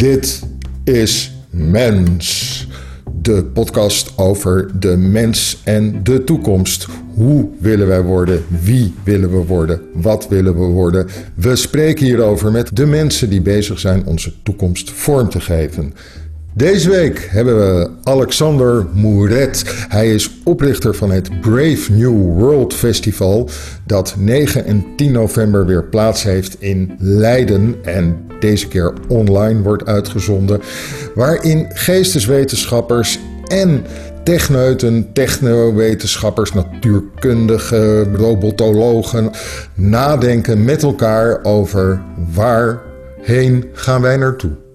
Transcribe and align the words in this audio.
Dit 0.00 0.42
is 0.84 1.32
Mens. 1.50 2.66
De 3.22 3.44
podcast 3.44 4.18
over 4.18 4.80
de 4.80 4.96
mens 4.96 5.60
en 5.64 6.02
de 6.02 6.24
toekomst. 6.24 6.86
Hoe 7.14 7.48
willen 7.58 7.86
wij 7.86 8.02
worden? 8.02 8.44
Wie 8.62 8.94
willen 9.04 9.30
we 9.30 9.46
worden? 9.46 9.80
Wat 9.94 10.28
willen 10.28 10.58
we 10.58 10.64
worden? 10.64 11.06
We 11.34 11.56
spreken 11.56 12.06
hierover 12.06 12.50
met 12.50 12.76
de 12.76 12.86
mensen 12.86 13.30
die 13.30 13.40
bezig 13.40 13.78
zijn 13.78 14.06
onze 14.06 14.32
toekomst 14.42 14.90
vorm 14.90 15.28
te 15.28 15.40
geven. 15.40 15.94
Deze 16.54 16.90
week 16.90 17.28
hebben 17.30 17.56
we 17.56 17.90
Alexander 18.02 18.86
Mouret. 18.94 19.64
Hij 19.88 20.14
is 20.14 20.30
oprichter 20.44 20.94
van 20.94 21.10
het 21.10 21.40
Brave 21.40 21.92
New 21.92 22.38
World 22.38 22.74
Festival, 22.74 23.48
dat 23.86 24.14
9 24.18 24.64
en 24.64 24.84
10 24.96 25.12
november 25.12 25.66
weer 25.66 25.84
plaats 25.84 26.22
heeft 26.22 26.60
in 26.60 26.96
Leiden 26.98 27.74
en 27.82 28.26
deze 28.40 28.68
keer 28.68 28.92
online 29.08 29.62
wordt 29.62 29.86
uitgezonden, 29.86 30.60
waarin 31.14 31.66
geesteswetenschappers 31.72 33.18
en 33.46 33.84
techneuten, 34.24 35.12
technowetenschappers, 35.12 36.52
natuurkundigen, 36.52 38.16
robotologen 38.16 39.30
nadenken 39.74 40.64
met 40.64 40.82
elkaar 40.82 41.44
over 41.44 42.02
waarheen 42.34 43.64
gaan 43.72 44.02
wij 44.02 44.16
naartoe. 44.16 44.69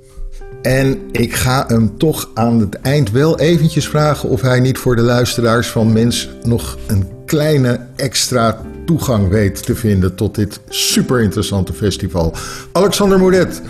En 0.65 1.09
ik 1.11 1.33
ga 1.33 1.65
hem 1.67 1.97
toch 1.97 2.29
aan 2.33 2.59
het 2.59 2.81
eind 2.81 3.11
wel 3.11 3.39
eventjes 3.39 3.87
vragen 3.87 4.29
of 4.29 4.41
hij 4.41 4.59
niet 4.59 4.77
voor 4.77 4.95
de 4.95 5.01
luisteraars 5.01 5.67
van 5.67 5.93
Mens 5.93 6.29
nog 6.43 6.77
een 6.87 7.25
kleine 7.25 7.87
extra 7.95 8.61
toegang 8.85 9.29
weet 9.29 9.65
te 9.65 9.75
vinden 9.75 10.15
tot 10.15 10.35
dit 10.35 10.59
super 10.69 11.21
interessante 11.21 11.73
festival. 11.73 12.33
Alexander 12.71 13.19
Mouret, 13.19 13.61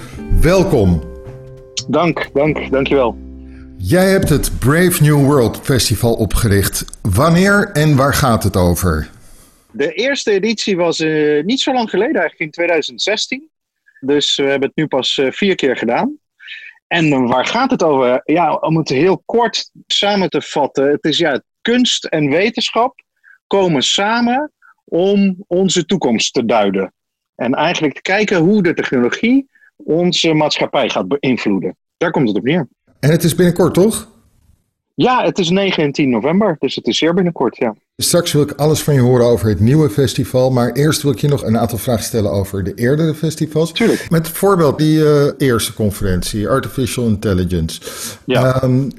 welkom. 0.41 1.03
Dank, 1.87 2.29
dank, 2.33 2.71
dankjewel. 2.71 3.17
Jij 3.77 4.09
hebt 4.09 4.29
het 4.29 4.59
Brave 4.59 5.03
New 5.03 5.25
World 5.25 5.59
Festival 5.63 6.13
opgericht. 6.13 6.85
Wanneer 7.01 7.69
en 7.73 7.95
waar 7.95 8.13
gaat 8.13 8.43
het 8.43 8.55
over? 8.55 9.09
De 9.71 9.93
eerste 9.93 10.31
editie 10.31 10.77
was 10.77 10.99
uh, 10.99 11.43
niet 11.43 11.59
zo 11.59 11.73
lang 11.73 11.89
geleden, 11.89 12.15
eigenlijk 12.15 12.41
in 12.41 12.51
2016. 12.51 13.49
Dus 13.99 14.35
we 14.35 14.43
hebben 14.43 14.67
het 14.67 14.77
nu 14.77 14.87
pas 14.87 15.17
uh, 15.17 15.31
vier 15.31 15.55
keer 15.55 15.77
gedaan. 15.77 16.23
En 16.87 17.27
waar 17.27 17.45
gaat 17.45 17.71
het 17.71 17.83
over? 17.83 18.21
Ja, 18.23 18.53
om 18.53 18.77
het 18.77 18.89
heel 18.89 19.21
kort 19.25 19.69
samen 19.87 20.29
te 20.29 20.41
vatten. 20.41 20.91
Het 20.91 21.03
is 21.03 21.17
ja, 21.17 21.41
kunst 21.61 22.05
en 22.05 22.29
wetenschap 22.29 23.03
komen 23.47 23.83
samen 23.83 24.51
om 24.83 25.43
onze 25.47 25.85
toekomst 25.85 26.33
te 26.33 26.45
duiden. 26.45 26.93
En 27.35 27.53
eigenlijk 27.53 27.93
te 27.93 28.01
kijken 28.01 28.37
hoe 28.37 28.63
de 28.63 28.73
technologie 28.73 29.49
onze 29.75 30.33
maatschappij 30.33 30.89
gaat 30.89 31.07
beïnvloeden. 31.07 31.77
Daar 31.97 32.11
komt 32.11 32.27
het 32.27 32.37
op 32.37 32.43
neer. 32.43 32.67
En 32.99 33.11
het 33.11 33.23
is 33.23 33.35
binnenkort, 33.35 33.73
toch? 33.73 34.14
Ja, 34.95 35.23
het 35.23 35.39
is 35.39 35.49
9 35.49 35.83
en 35.83 35.91
10 35.91 36.09
november, 36.09 36.55
dus 36.59 36.75
het 36.75 36.87
is 36.87 36.97
zeer 36.97 37.13
binnenkort, 37.13 37.57
ja. 37.57 37.75
Straks 37.97 38.31
wil 38.31 38.41
ik 38.41 38.51
alles 38.51 38.81
van 38.81 38.93
je 38.93 38.99
horen 38.99 39.25
over 39.25 39.49
het 39.49 39.59
nieuwe 39.59 39.89
festival, 39.89 40.51
maar 40.51 40.71
eerst 40.71 41.01
wil 41.01 41.11
ik 41.11 41.19
je 41.19 41.27
nog 41.27 41.43
een 41.43 41.57
aantal 41.57 41.77
vragen 41.77 42.03
stellen 42.03 42.31
over 42.31 42.63
de 42.63 42.73
eerdere 42.73 43.13
festivals. 43.13 43.71
Tuurlijk. 43.71 44.09
Met 44.09 44.21
bijvoorbeeld 44.21 44.77
die 44.77 44.97
uh, 44.97 45.31
eerste 45.37 45.73
conferentie, 45.73 46.49
Artificial 46.49 47.07
Intelligence. 47.07 47.81
Ja. 48.25 48.63
Um, 48.63 48.91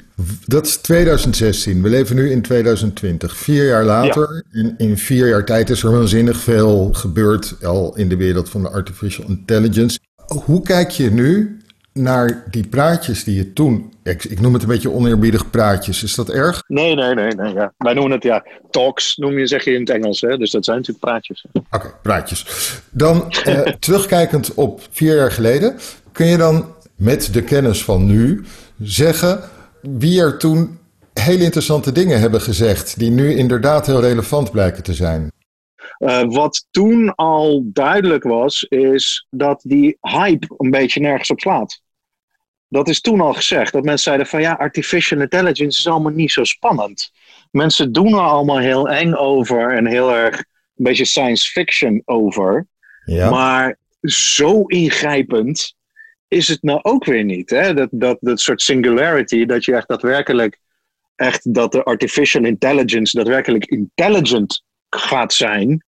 dat 0.47 0.67
is 0.67 0.77
2016. 0.77 1.83
We 1.83 1.89
leven 1.89 2.17
nu 2.17 2.31
in 2.31 2.43
2020. 2.43 3.37
Vier 3.37 3.67
jaar 3.67 3.85
later, 3.85 4.45
ja. 4.51 4.61
in, 4.61 4.75
in 4.77 4.99
vier 4.99 5.29
jaar 5.29 5.45
tijd 5.45 5.71
is 5.71 5.83
er 5.83 5.93
waanzinnig 5.93 6.37
veel 6.37 6.89
gebeurd 6.93 7.57
al 7.65 7.97
in 7.97 8.09
de 8.09 8.17
wereld 8.17 8.49
van 8.49 8.63
de 8.63 8.71
Artificial 8.71 9.29
Intelligence. 9.29 9.99
Hoe 10.45 10.63
kijk 10.63 10.91
je 10.91 11.11
nu 11.11 11.59
naar 11.97 12.45
die 12.51 12.67
praatjes 12.67 13.25
die 13.25 13.37
je 13.37 13.53
toen. 13.53 13.93
Ik, 14.03 14.25
ik, 14.25 14.41
noem 14.41 14.53
het 14.53 14.63
een 14.63 14.69
beetje 14.69 14.91
oneerbiedig 14.91 15.51
praatjes. 15.51 16.03
Is 16.03 16.15
dat 16.15 16.31
erg? 16.31 16.63
Nee, 16.67 16.95
nee, 16.95 17.15
nee. 17.15 17.35
nee 17.35 17.55
ja. 17.55 17.73
Wij 17.79 17.95
noemen 17.95 18.13
het 18.13 18.23
ja. 18.23 18.45
Talks 18.71 19.17
noem 19.17 19.39
je, 19.39 19.47
zeg 19.47 19.65
je 19.65 19.73
in 19.73 19.81
het 19.81 19.91
Engels. 19.91 20.21
Hè? 20.21 20.37
Dus 20.37 20.51
dat 20.51 20.65
zijn 20.65 20.77
natuurlijk 20.77 21.05
praatjes. 21.05 21.45
Oké, 21.53 21.67
okay, 21.71 21.91
praatjes. 22.03 22.47
Dan 22.91 23.31
eh, 23.31 23.61
terugkijkend 23.87 24.55
op 24.55 24.81
vier 24.91 25.17
jaar 25.17 25.33
geleden. 25.33 25.77
Kun 26.13 26.27
je 26.27 26.37
dan 26.37 26.75
met 26.97 27.33
de 27.33 27.43
kennis 27.43 27.85
van 27.85 28.07
nu 28.07 28.45
zeggen 28.79 29.41
wie 29.81 30.21
er 30.21 30.39
toen 30.39 30.79
hele 31.13 31.45
interessante 31.45 31.93
dingen 31.93 32.21
hebben 32.21 32.41
gezegd. 32.41 32.99
die 32.99 33.11
nu 33.11 33.35
inderdaad 33.35 33.87
heel 33.87 34.01
relevant 34.01 34.51
blijken 34.51 34.83
te 34.83 34.95
zijn? 34.95 35.31
Uh, 35.99 36.23
wat 36.25 36.67
toen 36.71 37.15
al 37.15 37.63
duidelijk 37.65 38.23
was, 38.23 38.63
is 38.63 39.27
dat 39.31 39.61
die 39.63 39.97
hype 40.01 40.55
een 40.57 40.71
beetje 40.71 41.01
nergens 41.01 41.31
op 41.31 41.41
slaat. 41.41 41.81
Dat 42.69 42.89
is 42.89 43.01
toen 43.01 43.21
al 43.21 43.33
gezegd. 43.33 43.73
Dat 43.73 43.85
mensen 43.85 44.03
zeiden 44.05 44.27
van 44.27 44.41
ja, 44.41 44.53
artificial 44.53 45.21
intelligence 45.21 45.79
is 45.79 45.87
allemaal 45.87 46.13
niet 46.13 46.33
zo 46.33 46.45
spannend. 46.45 47.13
Mensen 47.51 47.93
doen 47.93 48.13
er 48.13 48.21
allemaal 48.21 48.59
heel 48.59 48.89
eng 48.89 49.13
over 49.13 49.77
en 49.77 49.87
heel 49.87 50.15
erg 50.15 50.37
een 50.37 50.85
beetje 50.85 51.05
science 51.05 51.51
fiction 51.51 52.03
over. 52.05 52.67
Ja. 53.05 53.31
Maar 53.31 53.79
zo 54.01 54.63
ingrijpend 54.63 55.75
is 56.29 56.49
het 56.49 56.63
nou 56.63 56.79
ook 56.83 57.05
weer 57.05 57.25
niet. 57.25 57.51
Hè? 57.51 57.75
Dat, 57.75 57.89
dat, 57.93 58.17
dat 58.21 58.41
soort 58.41 58.63
singularity, 58.63 59.47
dat 59.47 59.65
je 59.65 59.75
echt 59.75 59.89
daadwerkelijk, 59.89 60.59
echt 61.15 61.55
dat 61.55 61.73
de 61.73 61.83
artificial 61.83 62.45
intelligence 62.45 63.17
daadwerkelijk 63.17 63.65
intelligent 63.65 64.63
gaat 64.91 65.33
zijn. 65.33 65.85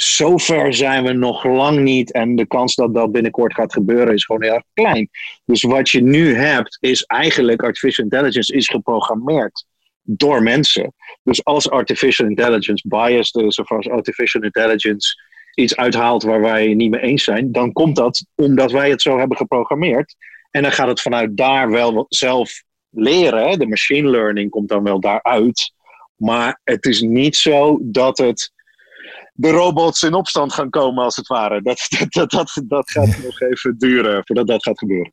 Zover 0.00 0.74
zijn 0.74 1.04
we 1.04 1.12
nog 1.12 1.44
lang 1.44 1.80
niet. 1.80 2.12
En 2.12 2.36
de 2.36 2.46
kans 2.46 2.74
dat 2.74 2.94
dat 2.94 3.12
binnenkort 3.12 3.54
gaat 3.54 3.72
gebeuren 3.72 4.14
is 4.14 4.24
gewoon 4.24 4.42
heel 4.42 4.52
erg 4.52 4.64
klein. 4.74 5.08
Dus 5.44 5.62
wat 5.62 5.90
je 5.90 6.02
nu 6.02 6.34
hebt, 6.34 6.76
is 6.80 7.02
eigenlijk 7.02 7.62
artificial 7.62 8.04
intelligence 8.04 8.54
is 8.54 8.68
geprogrammeerd 8.68 9.64
door 10.02 10.42
mensen. 10.42 10.94
Dus 11.22 11.44
als 11.44 11.70
artificial 11.70 12.28
intelligence 12.28 12.88
biased 12.88 13.44
is, 13.44 13.58
of 13.58 13.70
als 13.70 13.88
artificial 13.88 14.42
intelligence 14.42 15.22
iets 15.54 15.76
uithaalt 15.76 16.22
waar 16.22 16.40
wij 16.40 16.74
niet 16.74 16.90
mee 16.90 17.00
eens 17.00 17.24
zijn, 17.24 17.52
dan 17.52 17.72
komt 17.72 17.96
dat 17.96 18.24
omdat 18.34 18.72
wij 18.72 18.90
het 18.90 19.02
zo 19.02 19.18
hebben 19.18 19.36
geprogrammeerd. 19.36 20.14
En 20.50 20.62
dan 20.62 20.72
gaat 20.72 20.88
het 20.88 21.00
vanuit 21.00 21.36
daar 21.36 21.70
wel 21.70 22.06
zelf 22.08 22.62
leren. 22.90 23.58
De 23.58 23.66
machine 23.66 24.08
learning 24.08 24.50
komt 24.50 24.68
dan 24.68 24.82
wel 24.82 25.00
daaruit. 25.00 25.72
Maar 26.16 26.60
het 26.64 26.84
is 26.84 27.00
niet 27.00 27.36
zo 27.36 27.78
dat 27.82 28.18
het 28.18 28.52
de 29.40 29.50
robots 29.50 30.02
in 30.02 30.14
opstand 30.14 30.52
gaan 30.52 30.70
komen, 30.70 31.04
als 31.04 31.16
het 31.16 31.26
ware. 31.26 31.62
Dat, 31.62 31.86
dat, 32.08 32.30
dat, 32.30 32.60
dat, 32.64 32.90
gaat 32.90 33.18
nog 33.24 33.40
even 33.40 33.78
duren 33.78 34.22
voordat 34.24 34.46
dat 34.46 34.62
gaat 34.62 34.78
gebeuren. 34.78 35.12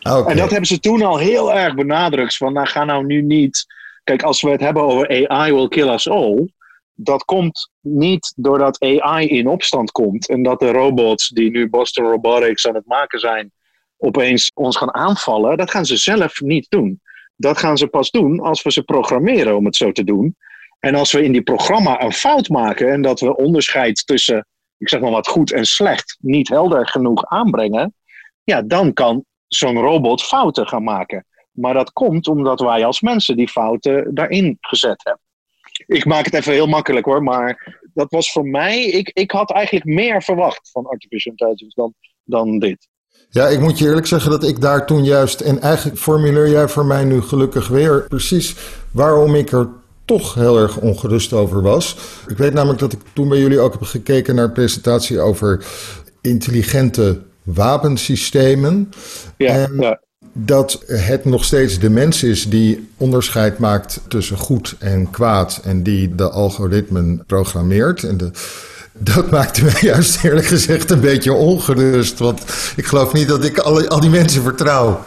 Okay. 0.00 0.24
En 0.24 0.36
dat 0.36 0.50
hebben 0.50 0.66
ze 0.66 0.78
toen 0.78 1.02
al 1.02 1.18
heel 1.18 1.52
erg 1.52 1.74
benadrukt. 1.74 2.36
Van, 2.36 2.52
nou, 2.52 2.66
ga 2.66 2.84
nou 2.84 3.06
nu 3.06 3.22
niet. 3.22 3.66
Kijk, 4.04 4.22
als 4.22 4.42
we 4.42 4.50
het 4.50 4.60
hebben 4.60 4.82
over 4.82 5.28
AI 5.28 5.52
will 5.52 5.68
kill 5.68 5.88
us 5.88 6.08
all. 6.08 6.48
Dat 6.94 7.24
komt 7.24 7.70
niet 7.80 8.32
doordat 8.36 8.80
AI 8.82 9.28
in 9.28 9.48
opstand 9.48 9.90
komt. 9.90 10.28
En 10.28 10.42
dat 10.42 10.60
de 10.60 10.70
robots 10.70 11.28
die 11.28 11.50
nu 11.50 11.68
Boston 11.68 12.04
Robotics 12.04 12.66
aan 12.66 12.74
het 12.74 12.86
maken 12.86 13.18
zijn. 13.18 13.52
opeens 13.96 14.50
ons 14.54 14.76
gaan 14.76 14.94
aanvallen. 14.94 15.56
Dat 15.56 15.70
gaan 15.70 15.86
ze 15.86 15.96
zelf 15.96 16.40
niet 16.40 16.66
doen. 16.68 17.00
Dat 17.36 17.58
gaan 17.58 17.76
ze 17.76 17.86
pas 17.86 18.10
doen 18.10 18.40
als 18.40 18.62
we 18.62 18.72
ze 18.72 18.82
programmeren 18.82 19.56
om 19.56 19.64
het 19.64 19.76
zo 19.76 19.92
te 19.92 20.04
doen. 20.04 20.36
En 20.84 20.94
als 20.94 21.12
we 21.12 21.22
in 21.22 21.32
die 21.32 21.42
programma 21.42 22.02
een 22.02 22.12
fout 22.12 22.48
maken 22.48 22.92
en 22.92 23.02
dat 23.02 23.20
we 23.20 23.36
onderscheid 23.36 24.06
tussen, 24.06 24.46
ik 24.78 24.88
zeg 24.88 25.00
maar 25.00 25.10
wat 25.10 25.28
goed 25.28 25.52
en 25.52 25.64
slecht, 25.64 26.16
niet 26.20 26.48
helder 26.48 26.88
genoeg 26.88 27.26
aanbrengen, 27.26 27.94
ja, 28.42 28.62
dan 28.62 28.92
kan 28.92 29.24
zo'n 29.46 29.78
robot 29.78 30.22
fouten 30.22 30.68
gaan 30.68 30.82
maken. 30.82 31.26
Maar 31.50 31.74
dat 31.74 31.92
komt 31.92 32.28
omdat 32.28 32.60
wij 32.60 32.84
als 32.84 33.00
mensen 33.00 33.36
die 33.36 33.48
fouten 33.48 34.14
daarin 34.14 34.56
gezet 34.60 35.04
hebben. 35.04 35.22
Ik 35.86 36.04
maak 36.04 36.24
het 36.24 36.34
even 36.34 36.52
heel 36.52 36.66
makkelijk 36.66 37.06
hoor, 37.06 37.22
maar 37.22 37.80
dat 37.94 38.10
was 38.10 38.32
voor 38.32 38.46
mij, 38.46 38.84
ik, 38.84 39.10
ik 39.12 39.30
had 39.30 39.52
eigenlijk 39.52 39.86
meer 39.86 40.22
verwacht 40.22 40.70
van 40.70 40.86
artificial 40.86 41.34
intelligence 41.36 41.80
dan, 41.80 41.94
dan 42.24 42.58
dit. 42.58 42.88
Ja, 43.28 43.46
ik 43.46 43.60
moet 43.60 43.78
je 43.78 43.84
eerlijk 43.84 44.06
zeggen 44.06 44.30
dat 44.30 44.44
ik 44.44 44.60
daar 44.60 44.86
toen 44.86 45.04
juist, 45.04 45.40
en 45.40 45.60
eigenlijk 45.60 45.98
formuleer 45.98 46.48
jij 46.48 46.68
voor 46.68 46.86
mij 46.86 47.04
nu 47.04 47.20
gelukkig 47.20 47.68
weer 47.68 48.06
precies 48.08 48.56
waarom 48.90 49.34
ik 49.34 49.52
er 49.52 49.82
toch 50.04 50.34
heel 50.34 50.58
erg 50.58 50.76
ongerust 50.76 51.32
over 51.32 51.62
was. 51.62 51.96
Ik 52.28 52.36
weet 52.36 52.52
namelijk 52.52 52.80
dat 52.80 52.92
ik 52.92 53.00
toen 53.12 53.28
bij 53.28 53.38
jullie 53.38 53.60
ook 53.60 53.72
heb 53.72 53.82
gekeken 53.82 54.34
naar 54.34 54.44
een 54.44 54.52
presentatie 54.52 55.20
over 55.20 55.64
intelligente 56.20 57.20
wapensystemen. 57.42 58.90
Ja, 59.36 59.48
en 59.48 59.76
ja. 59.80 60.00
dat 60.32 60.82
het 60.86 61.24
nog 61.24 61.44
steeds 61.44 61.78
de 61.78 61.90
mens 61.90 62.22
is 62.22 62.48
die 62.48 62.88
onderscheid 62.96 63.58
maakt 63.58 64.00
tussen 64.08 64.36
goed 64.36 64.76
en 64.78 65.10
kwaad 65.10 65.60
en 65.64 65.82
die 65.82 66.14
de 66.14 66.30
algoritmen 66.30 67.24
programmeert. 67.26 68.02
En 68.02 68.16
de, 68.16 68.30
dat 68.92 69.30
maakte 69.30 69.64
mij 69.64 69.80
juist 69.92 70.24
eerlijk 70.24 70.46
gezegd 70.46 70.90
een 70.90 71.00
beetje 71.00 71.32
ongerust, 71.32 72.18
want 72.18 72.40
ik 72.76 72.86
geloof 72.86 73.12
niet 73.12 73.28
dat 73.28 73.44
ik 73.44 73.58
al 73.58 74.00
die 74.00 74.10
mensen 74.10 74.42
vertrouw. 74.42 75.04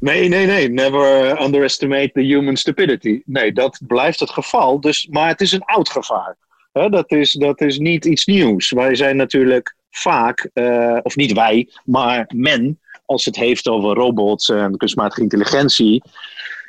Nee, 0.00 0.28
nee, 0.28 0.46
nee. 0.46 0.68
Never 0.68 1.40
underestimate 1.42 2.10
the 2.12 2.20
human 2.20 2.56
stupidity. 2.56 3.22
Nee, 3.24 3.52
dat 3.52 3.80
blijft 3.86 4.20
het 4.20 4.30
geval. 4.30 4.80
Dus, 4.80 5.06
maar 5.10 5.28
het 5.28 5.40
is 5.40 5.52
een 5.52 5.64
oud 5.64 5.88
gevaar. 5.88 6.36
Dat, 6.72 7.10
is, 7.10 7.32
dat 7.32 7.60
is 7.60 7.78
niet 7.78 8.04
iets 8.04 8.26
nieuws. 8.26 8.70
Wij 8.70 8.94
zijn 8.94 9.16
natuurlijk 9.16 9.76
vaak, 9.90 10.50
uh, 10.54 10.98
of 11.02 11.16
niet 11.16 11.32
wij, 11.32 11.68
maar 11.84 12.30
men 12.34 12.80
als 13.04 13.24
het 13.24 13.36
heeft 13.36 13.68
over 13.68 13.94
robots 13.94 14.48
en 14.48 14.76
kunstmatige 14.76 15.20
intelligentie, 15.20 16.02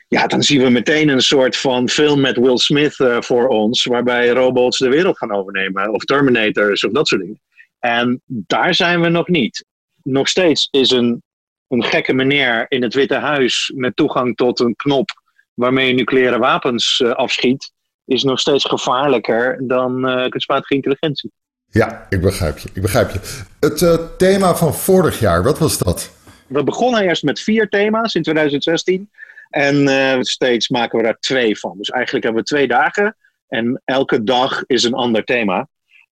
ja, 0.07 0.27
dan 0.27 0.43
zien 0.43 0.61
we 0.61 0.69
meteen 0.69 1.09
een 1.09 1.21
soort 1.21 1.57
van 1.57 1.89
film 1.89 2.21
met 2.21 2.37
Will 2.37 2.57
Smith 2.57 2.99
uh, 2.99 3.21
voor 3.21 3.47
ons, 3.47 3.85
waarbij 3.85 4.29
robots 4.29 4.77
de 4.77 4.89
wereld 4.89 5.17
gaan 5.17 5.31
overnemen, 5.31 5.93
of 5.93 6.03
Terminators 6.03 6.83
of 6.83 6.91
dat 6.91 7.07
soort 7.07 7.21
dingen. 7.21 7.41
En 7.79 8.21
daar 8.25 8.73
zijn 8.73 9.01
we 9.01 9.09
nog 9.09 9.27
niet. 9.27 9.65
Nog 10.03 10.27
steeds 10.27 10.67
is 10.71 10.91
een, 10.91 11.23
een 11.69 11.83
gekke 11.83 12.13
meneer 12.13 12.65
in 12.67 12.83
het 12.83 12.93
Witte 12.93 13.15
Huis 13.15 13.71
met 13.75 13.95
toegang 13.95 14.35
tot 14.35 14.59
een 14.59 14.75
knop 14.75 15.09
waarmee 15.53 15.87
je 15.87 15.93
nucleaire 15.93 16.37
wapens 16.37 16.99
uh, 16.99 17.11
afschiet, 17.11 17.71
is 18.05 18.23
nog 18.23 18.39
steeds 18.39 18.65
gevaarlijker 18.65 19.67
dan 19.67 20.09
uh, 20.09 20.27
kunstmatige 20.27 20.73
intelligentie. 20.73 21.31
Ja, 21.71 22.05
ik 22.09 22.21
begrijp 22.21 22.57
je. 22.57 22.69
Ik 22.73 22.81
begrijp 22.81 23.11
je. 23.11 23.19
Het 23.59 23.81
uh, 23.81 23.93
thema 24.17 24.55
van 24.55 24.73
vorig 24.73 25.19
jaar, 25.19 25.43
wat 25.43 25.59
was 25.59 25.77
dat? 25.77 26.13
We 26.47 26.63
begonnen 26.63 27.01
eerst 27.01 27.23
met 27.23 27.39
vier 27.39 27.69
thema's 27.69 28.13
in 28.13 28.23
2016. 28.23 29.09
En 29.49 30.25
steeds 30.25 30.69
maken 30.69 30.97
we 30.97 31.03
daar 31.03 31.19
twee 31.19 31.59
van. 31.59 31.77
Dus 31.77 31.89
eigenlijk 31.89 32.23
hebben 32.25 32.41
we 32.41 32.47
twee 32.47 32.67
dagen. 32.67 33.15
En 33.47 33.81
elke 33.85 34.23
dag 34.23 34.63
is 34.65 34.83
een 34.83 34.93
ander 34.93 35.23
thema. 35.23 35.67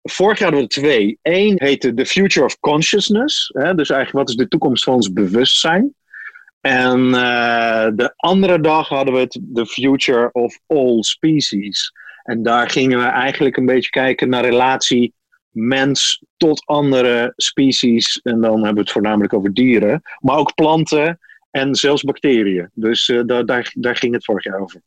Vorig 0.03 0.39
jaar 0.39 0.53
hadden 0.53 0.69
we 0.69 0.75
twee. 0.75 1.19
Eén 1.23 1.55
heette 1.57 1.95
The 1.95 2.07
Future 2.07 2.47
of 2.47 2.61
Consciousness. 2.61 3.51
Hè? 3.53 3.75
Dus 3.75 3.91
eigenlijk 3.91 4.13
wat 4.13 4.29
is 4.29 4.35
de 4.35 4.49
toekomst 4.49 4.85
van 4.85 4.95
ons 4.95 5.13
bewustzijn. 5.13 5.95
En 6.61 6.99
uh, 6.99 7.87
de 7.95 8.13
andere 8.17 8.61
dag 8.61 8.89
hadden 8.89 9.15
we 9.15 9.21
het 9.21 9.41
The 9.55 9.67
Future 9.67 10.33
of 10.33 10.59
All 10.67 11.03
Species. 11.03 11.93
En 12.23 12.43
daar 12.43 12.71
gingen 12.71 12.99
we 12.99 13.05
eigenlijk 13.05 13.57
een 13.57 13.67
beetje 13.67 13.91
kijken 13.91 14.29
naar 14.29 14.45
relatie 14.45 15.15
mens 15.51 16.25
tot 16.37 16.63
andere 16.67 17.33
species. 17.37 18.21
En 18.23 18.41
dan 18.41 18.55
hebben 18.55 18.75
we 18.75 18.81
het 18.81 18.91
voornamelijk 18.91 19.33
over 19.33 19.55
dieren. 19.55 20.03
Maar 20.19 20.37
ook 20.37 20.55
planten 20.55 21.19
en 21.51 21.75
zelfs 21.75 22.03
bacteriën. 22.03 22.71
Dus 22.75 23.09
uh, 23.09 23.21
daar, 23.27 23.47
daar, 23.47 23.73
daar 23.75 23.97
ging 23.97 24.15
het 24.15 24.25
vorig 24.25 24.45
jaar 24.45 24.61
over. 24.61 24.83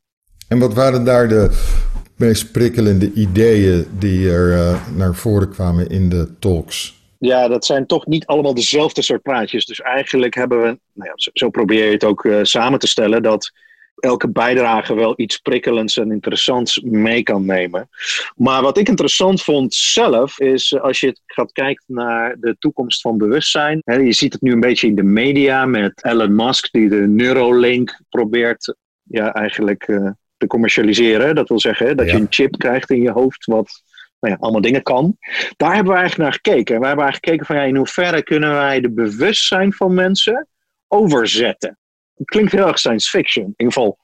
En 0.48 0.60
wat 0.60 0.74
waren 0.74 1.06
daar 1.06 1.28
de 1.28 1.74
meest 2.18 2.52
prikkelende 2.52 3.12
ideeën 3.14 3.86
die 4.00 4.30
er 4.30 4.52
uh, 4.52 4.88
naar 4.96 5.16
voren 5.16 5.50
kwamen 5.50 5.90
in 5.90 6.10
de 6.10 6.30
talks? 6.40 7.04
Ja, 7.20 7.48
dat 7.48 7.66
zijn 7.66 7.86
toch 7.86 8.06
niet 8.06 8.26
allemaal 8.26 8.54
dezelfde 8.54 9.02
soort 9.02 9.22
praatjes. 9.22 9.66
Dus 9.66 9.82
eigenlijk 9.82 10.36
hebben 10.36 10.62
we, 10.62 10.80
nou 10.94 11.10
ja, 11.10 11.32
zo, 11.34 11.50
probeer 11.50 11.86
je 11.86 11.92
het 11.92 12.04
ook 12.04 12.24
uh, 12.24 12.40
samen 12.42 12.80
te 12.80 12.88
stellen, 12.88 13.24
dat 13.24 13.52
elke 13.96 14.30
bijdrage 14.30 14.94
wel 14.94 15.14
iets 15.16 15.38
prikkelends 15.38 15.98
en 15.98 16.12
interessants 16.12 16.80
mee 16.80 17.24
kan 17.24 17.46
nemen. 17.46 17.90
Maar 18.36 18.62
wat 18.62 18.78
ik 18.78 18.88
interessant 18.88 19.44
vond 19.44 19.74
zelf, 19.74 20.40
is 20.40 20.80
als 20.80 21.00
je 21.00 21.18
gaat 21.26 21.52
kijken 21.52 21.84
naar 21.88 22.36
de 22.40 22.56
toekomst 22.60 23.02
van 23.02 23.18
bewustzijn. 23.18 23.82
Hè, 23.84 23.96
je 23.96 24.14
ziet 24.14 24.34
het 24.34 24.42
nu 24.42 24.52
een 24.52 24.60
beetje 24.60 24.88
in 24.88 24.96
de 24.96 25.04
media 25.04 25.66
met 25.66 26.04
Elon 26.04 26.36
Musk, 26.36 26.72
die 26.72 26.90
de 26.90 27.08
Neuralink 27.08 28.00
probeert 28.10 28.76
ja, 29.04 29.34
eigenlijk 29.34 29.88
te 30.38 30.48
commercialiseren. 30.48 31.36
Dat 31.36 31.48
wil 31.48 31.60
zeggen 31.60 31.98
dat 31.98 32.06
ja. 32.06 32.14
je 32.14 32.20
een 32.20 32.28
chip 32.30 32.58
krijgt 32.58 32.90
in 32.90 33.02
je 33.02 33.12
hoofd, 33.12 33.46
wat 33.46 33.84
nou 34.20 34.34
ja, 34.34 34.40
allemaal 34.40 34.62
dingen 34.62 34.84
kan. 34.84 35.18
Daar 35.58 35.74
hebben 35.74 35.94
we 35.94 36.00
eigenlijk 36.00 36.30
naar 36.30 36.34
gekeken. 36.34 36.80
We 36.80 36.86
hebben 36.88 37.06
eigenlijk 37.06 37.26
gekeken 37.26 37.46
van 37.46 37.56
ja, 37.56 37.62
in 37.62 37.76
hoeverre 37.76 38.24
kunnen 38.24 38.52
wij 38.52 38.82
de 38.82 38.92
bewustzijn 38.92 39.74
van 39.74 39.94
mensen 39.94 40.48
overzetten. 40.88 41.78
Het 42.16 42.28
klinkt 42.28 42.52
heel 42.52 42.68
erg 42.68 42.80
science 42.80 43.10
fiction. 43.10 43.46
In 43.46 43.54
ieder 43.58 43.74
geval, 43.74 43.98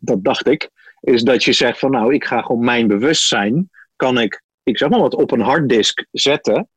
dat 0.00 0.24
dacht 0.24 0.46
ik. 0.46 0.70
Is 1.00 1.22
dat 1.22 1.44
je 1.44 1.52
zegt 1.52 1.78
van 1.78 1.90
nou, 1.90 2.14
ik 2.14 2.24
ga 2.24 2.40
gewoon 2.40 2.64
mijn 2.64 2.86
bewustzijn, 2.86 3.70
kan 3.96 4.20
ik, 4.20 4.42
ik 4.62 4.78
zeg 4.78 4.88
maar 4.88 5.00
wat, 5.00 5.14
op 5.14 5.30
een 5.30 5.40
harddisk 5.40 6.06
zetten. 6.10 6.68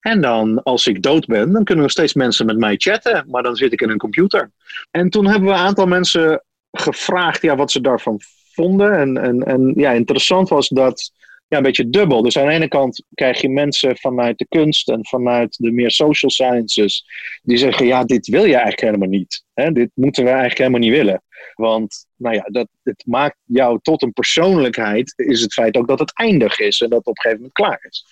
En 0.00 0.20
dan, 0.20 0.62
als 0.62 0.86
ik 0.86 1.02
dood 1.02 1.26
ben, 1.26 1.52
dan 1.52 1.64
kunnen 1.64 1.84
nog 1.84 1.92
steeds 1.92 2.14
mensen 2.14 2.46
met 2.46 2.58
mij 2.58 2.74
chatten. 2.76 3.24
Maar 3.28 3.42
dan 3.42 3.56
zit 3.56 3.72
ik 3.72 3.80
in 3.80 3.90
een 3.90 3.98
computer. 3.98 4.50
En 4.90 5.10
toen 5.10 5.26
hebben 5.26 5.48
we 5.48 5.54
een 5.54 5.60
aantal 5.60 5.86
mensen 5.86 6.44
gevraagd 6.76 7.42
ja, 7.42 7.56
wat 7.56 7.70
ze 7.70 7.80
daarvan 7.80 8.20
vonden. 8.52 8.92
En, 8.92 9.16
en, 9.16 9.42
en 9.42 9.72
ja, 9.76 9.92
interessant 9.92 10.48
was 10.48 10.68
dat 10.68 11.12
ja, 11.48 11.56
een 11.56 11.62
beetje 11.62 11.90
dubbel. 11.90 12.22
Dus 12.22 12.38
aan 12.38 12.46
de 12.46 12.52
ene 12.52 12.68
kant 12.68 13.04
krijg 13.14 13.40
je 13.40 13.48
mensen 13.48 13.96
vanuit 13.96 14.38
de 14.38 14.46
kunst 14.48 14.88
en 14.88 15.06
vanuit 15.06 15.56
de 15.58 15.72
meer 15.72 15.90
social 15.90 16.30
sciences 16.30 17.04
die 17.42 17.56
zeggen: 17.56 17.86
ja, 17.86 18.04
dit 18.04 18.26
wil 18.26 18.44
je 18.44 18.52
eigenlijk 18.52 18.80
helemaal 18.80 19.08
niet. 19.08 19.44
Hè? 19.54 19.72
Dit 19.72 19.90
moeten 19.94 20.22
we 20.22 20.28
eigenlijk 20.28 20.58
helemaal 20.58 20.80
niet 20.80 20.96
willen. 20.96 21.22
Want 21.54 22.06
nou 22.16 22.34
ja, 22.34 22.42
dat, 22.42 22.68
het 22.82 23.02
maakt 23.06 23.36
jou 23.44 23.78
tot 23.82 24.02
een 24.02 24.12
persoonlijkheid, 24.12 25.12
is 25.16 25.40
het 25.40 25.52
feit 25.52 25.76
ook 25.76 25.88
dat 25.88 25.98
het 25.98 26.12
eindig 26.14 26.58
is 26.58 26.80
en 26.80 26.88
dat 26.88 26.98
het 26.98 27.06
op 27.06 27.16
een 27.16 27.22
gegeven 27.22 27.36
moment 27.36 27.58
klaar 27.58 27.86
is. 27.88 28.04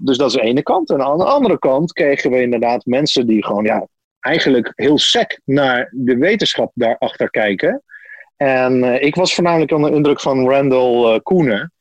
Dus 0.00 0.16
dat 0.16 0.28
is 0.28 0.36
de 0.36 0.42
ene 0.42 0.62
kant. 0.62 0.90
En 0.90 1.02
aan 1.02 1.18
de 1.18 1.24
andere 1.24 1.58
kant 1.58 1.92
kregen 1.92 2.30
we 2.30 2.42
inderdaad 2.42 2.84
mensen 2.84 3.26
die 3.26 3.44
gewoon 3.44 3.64
ja, 3.64 3.86
eigenlijk 4.20 4.72
heel 4.74 4.98
sec 4.98 5.40
naar 5.44 5.92
de 5.94 6.16
wetenschap 6.16 6.70
daarachter 6.74 7.30
kijken. 7.30 7.82
En 8.42 8.76
uh, 8.76 9.02
ik 9.02 9.14
was 9.14 9.34
voornamelijk 9.34 9.72
onder 9.72 9.90
de 9.90 9.96
indruk 9.96 10.20
van 10.20 10.48
Randall 10.48 11.14
uh, 11.14 11.18
Koenen. 11.22 11.72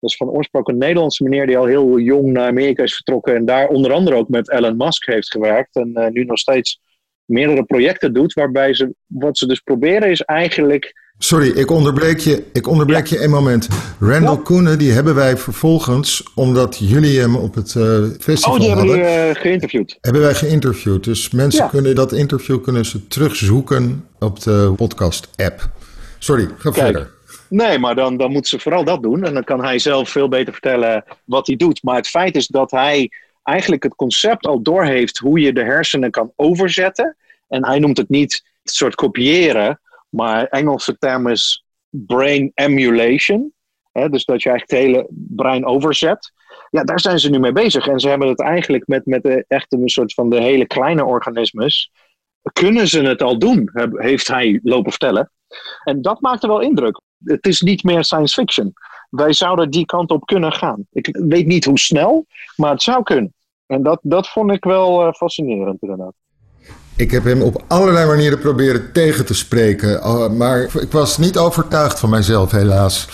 Dat 0.00 0.10
is 0.10 0.16
van 0.16 0.28
oorsprong 0.28 0.68
een 0.68 0.78
Nederlandse 0.78 1.22
meneer 1.22 1.46
die 1.46 1.58
al 1.58 1.64
heel 1.64 1.98
jong 1.98 2.32
naar 2.32 2.48
Amerika 2.48 2.82
is 2.82 2.94
vertrokken. 2.94 3.34
En 3.34 3.44
daar 3.44 3.68
onder 3.68 3.92
andere 3.92 4.16
ook 4.16 4.28
met 4.28 4.50
Elon 4.50 4.76
Musk 4.76 5.06
heeft 5.06 5.30
gewerkt. 5.30 5.76
En 5.76 5.92
uh, 5.94 6.06
nu 6.06 6.24
nog 6.24 6.38
steeds 6.38 6.80
meerdere 7.24 7.64
projecten 7.64 8.12
doet. 8.12 8.32
Waarbij 8.32 8.74
ze, 8.74 8.94
wat 9.06 9.38
ze 9.38 9.46
dus 9.46 9.60
proberen 9.60 10.10
is 10.10 10.20
eigenlijk... 10.20 11.04
Sorry, 11.18 11.48
ik 11.48 11.70
onderbreek 11.70 12.18
je, 12.18 12.44
ik 12.52 12.66
onderbreek 12.66 13.06
ja. 13.06 13.16
je 13.16 13.24
een 13.24 13.30
moment. 13.30 13.68
Randall 14.00 14.34
ja. 14.34 14.42
Koenen, 14.42 14.78
die 14.78 14.92
hebben 14.92 15.14
wij 15.14 15.36
vervolgens, 15.36 16.32
omdat 16.34 16.76
jullie 16.78 17.20
hem 17.20 17.36
op 17.36 17.54
het 17.54 17.74
uh, 17.74 18.04
festival 18.18 18.54
Oh, 18.54 18.60
die 18.60 18.68
hebben 18.68 18.88
hadden, 18.88 19.28
uh, 19.28 19.34
geïnterviewd. 19.34 19.98
Hebben 20.00 20.22
wij 20.22 20.34
geïnterviewd. 20.34 21.04
Dus 21.04 21.30
mensen 21.30 21.62
ja. 21.62 21.68
kunnen 21.68 21.94
dat 21.94 22.12
interview 22.12 22.62
kunnen 22.62 22.84
ze 22.84 23.06
terugzoeken 23.06 24.04
op 24.18 24.42
de 24.42 24.72
podcast-app. 24.76 25.68
Sorry, 26.18 26.48
ga 26.58 26.70
Kijk. 26.70 26.74
verder. 26.74 27.14
Nee, 27.48 27.78
maar 27.78 27.94
dan, 27.94 28.16
dan 28.16 28.32
moet 28.32 28.48
ze 28.48 28.58
vooral 28.58 28.84
dat 28.84 29.02
doen. 29.02 29.24
En 29.24 29.34
dan 29.34 29.44
kan 29.44 29.64
hij 29.64 29.78
zelf 29.78 30.08
veel 30.08 30.28
beter 30.28 30.52
vertellen 30.52 31.04
wat 31.24 31.46
hij 31.46 31.56
doet. 31.56 31.82
Maar 31.82 31.96
het 31.96 32.08
feit 32.08 32.36
is 32.36 32.46
dat 32.46 32.70
hij 32.70 33.10
eigenlijk 33.42 33.82
het 33.82 33.94
concept 33.94 34.46
al 34.46 34.62
doorheeft 34.62 35.18
hoe 35.18 35.40
je 35.40 35.52
de 35.52 35.64
hersenen 35.64 36.10
kan 36.10 36.32
overzetten. 36.36 37.16
En 37.48 37.66
hij 37.66 37.78
noemt 37.78 37.96
het 37.96 38.08
niet 38.08 38.44
het 38.62 38.74
soort 38.74 38.94
kopiëren, 38.94 39.80
maar 40.08 40.46
Engelse 40.46 40.98
term 40.98 41.28
is 41.28 41.64
brain 41.90 42.50
emulation. 42.54 43.52
Hè, 43.92 44.08
dus 44.08 44.24
dat 44.24 44.42
je 44.42 44.48
eigenlijk 44.50 44.80
het 44.80 44.92
hele 44.92 45.06
brein 45.10 45.64
overzet. 45.64 46.32
Ja, 46.70 46.84
daar 46.84 47.00
zijn 47.00 47.18
ze 47.18 47.30
nu 47.30 47.38
mee 47.38 47.52
bezig. 47.52 47.88
En 47.88 48.00
ze 48.00 48.08
hebben 48.08 48.28
het 48.28 48.40
eigenlijk 48.40 48.86
met, 48.86 49.06
met 49.06 49.22
de, 49.22 49.44
echt 49.48 49.72
een 49.72 49.88
soort 49.88 50.14
van 50.14 50.30
de 50.30 50.40
hele 50.40 50.66
kleine 50.66 51.04
organismes. 51.04 51.90
Kunnen 52.52 52.88
ze 52.88 53.02
het 53.02 53.22
al 53.22 53.38
doen, 53.38 53.70
heeft 53.92 54.28
hij 54.28 54.60
lopen 54.62 54.90
vertellen. 54.90 55.30
En 55.84 56.02
dat 56.02 56.20
maakte 56.20 56.46
wel 56.46 56.60
indruk. 56.60 57.00
Het 57.24 57.46
is 57.46 57.60
niet 57.60 57.82
meer 57.82 58.04
science 58.04 58.40
fiction. 58.40 58.72
Wij 59.10 59.32
zouden 59.32 59.70
die 59.70 59.86
kant 59.86 60.10
op 60.10 60.26
kunnen 60.26 60.52
gaan. 60.52 60.86
Ik 60.92 61.18
weet 61.28 61.46
niet 61.46 61.64
hoe 61.64 61.78
snel, 61.78 62.26
maar 62.56 62.70
het 62.70 62.82
zou 62.82 63.02
kunnen. 63.02 63.34
En 63.66 63.82
dat, 63.82 63.98
dat 64.02 64.28
vond 64.28 64.52
ik 64.52 64.64
wel 64.64 65.06
uh, 65.06 65.12
fascinerend 65.12 65.82
inderdaad. 65.82 66.12
Ik 66.96 67.10
heb 67.10 67.24
hem 67.24 67.42
op 67.42 67.64
allerlei 67.68 68.06
manieren 68.06 68.38
proberen 68.38 68.92
tegen 68.92 69.26
te 69.26 69.34
spreken, 69.34 69.90
uh, 69.90 70.28
maar 70.28 70.62
ik 70.62 70.92
was 70.92 71.18
niet 71.18 71.38
overtuigd 71.38 71.98
van 71.98 72.10
mijzelf, 72.10 72.50
helaas. 72.50 73.08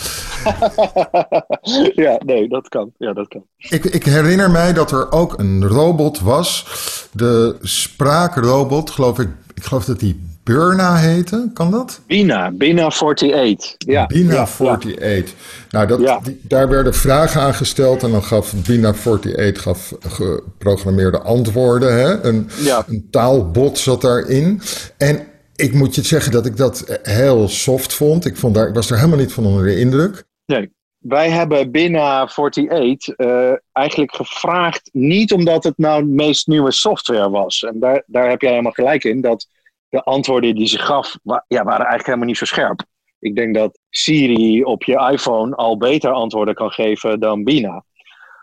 ja, 2.05 2.21
nee, 2.25 2.49
dat 2.49 2.69
kan. 2.69 2.93
Ja, 2.99 3.13
dat 3.13 3.29
kan. 3.29 3.45
Ik, 3.57 3.85
ik, 3.85 4.05
herinner 4.05 4.51
mij 4.51 4.73
dat 4.73 4.91
er 4.93 5.13
ook 5.13 5.39
een 5.39 5.67
robot 5.67 6.21
was, 6.21 6.67
de 7.13 7.57
spraakrobot, 7.61 8.91
geloof 8.91 9.19
ik. 9.19 9.29
Ik 9.55 9.65
geloof 9.65 9.85
dat 9.85 10.01
die 10.01 10.32
Burna 10.45 10.97
heette, 10.97 11.51
kan 11.55 11.71
dat? 11.71 12.01
Bina, 12.07 12.51
Bina 12.51 12.85
48. 12.85 13.75
Ja. 13.79 14.07
Bina 14.07 14.33
ja, 14.33 14.41
48. 14.41 15.35
Nou, 15.71 15.87
dat, 15.87 16.01
ja. 16.01 16.21
die, 16.23 16.41
daar 16.43 16.69
werden 16.69 16.95
vragen 16.95 17.41
aan 17.41 17.55
gesteld 17.55 18.03
en 18.03 18.11
dan 18.11 18.23
gaf 18.23 18.55
Bina 18.67 18.89
48 18.89 19.63
gaf 19.63 19.95
geprogrammeerde 20.01 21.21
antwoorden. 21.21 21.95
Hè? 21.95 22.25
Een, 22.25 22.49
ja. 22.63 22.85
een 22.89 23.09
taalbot 23.11 23.79
zat 23.79 24.01
daarin. 24.01 24.61
En 24.97 25.27
ik 25.57 25.75
moet 25.75 25.95
je 25.95 26.03
zeggen 26.03 26.33
dat 26.33 26.47
ik 26.47 26.57
dat 26.57 27.01
heel 27.03 27.49
soft 27.49 27.95
vond. 27.95 28.25
Ik, 28.25 28.37
vond 28.37 28.55
daar, 28.55 28.69
ik 28.69 28.75
was 28.75 28.91
er 28.91 28.97
helemaal 28.97 29.19
niet 29.19 29.33
van 29.33 29.47
onder 29.47 29.65
de 29.65 29.79
indruk. 29.79 30.25
Nee. 30.47 30.71
Wij 30.99 31.31
hebben 31.31 31.71
Bina 31.71 32.21
48 32.21 33.19
uh, 33.19 33.53
eigenlijk 33.73 34.15
gevraagd, 34.15 34.89
niet 34.93 35.33
omdat 35.33 35.65
het 35.65 35.79
nou 35.79 36.03
de 36.03 36.09
meest 36.09 36.47
nieuwe 36.47 36.73
software 36.73 37.31
was. 37.31 37.63
En 37.63 37.81
daar, 37.81 38.03
daar 38.07 38.29
heb 38.29 38.41
jij 38.41 38.51
helemaal 38.51 38.73
gelijk 38.73 39.05
in, 39.05 39.21
dat 39.21 39.47
de 39.93 40.03
antwoorden 40.03 40.55
die 40.55 40.67
ze 40.67 40.79
gaf, 40.79 41.17
ja, 41.23 41.43
waren 41.49 41.69
eigenlijk 41.69 42.07
helemaal 42.07 42.27
niet 42.27 42.37
zo 42.37 42.45
scherp. 42.45 42.85
Ik 43.19 43.35
denk 43.35 43.55
dat 43.55 43.79
Siri 43.91 44.65
op 44.65 44.83
je 44.83 45.09
iPhone 45.13 45.55
al 45.55 45.77
beter 45.77 46.11
antwoorden 46.11 46.55
kan 46.55 46.71
geven 46.71 47.21
dan 47.21 47.45
Bina. 47.45 47.85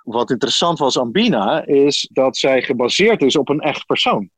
Wat 0.04 0.30
interessant 0.30 0.80
was 0.80 1.00
aan 1.00 1.12
Bina 1.12 1.66
is 1.66 2.10
dat 2.12 2.38
zij 2.38 2.62
gebaseerd 2.62 3.22
is 3.22 3.36
op 3.36 3.50
een 3.50 3.60
echt 3.60 3.86
persoon. 3.86 4.30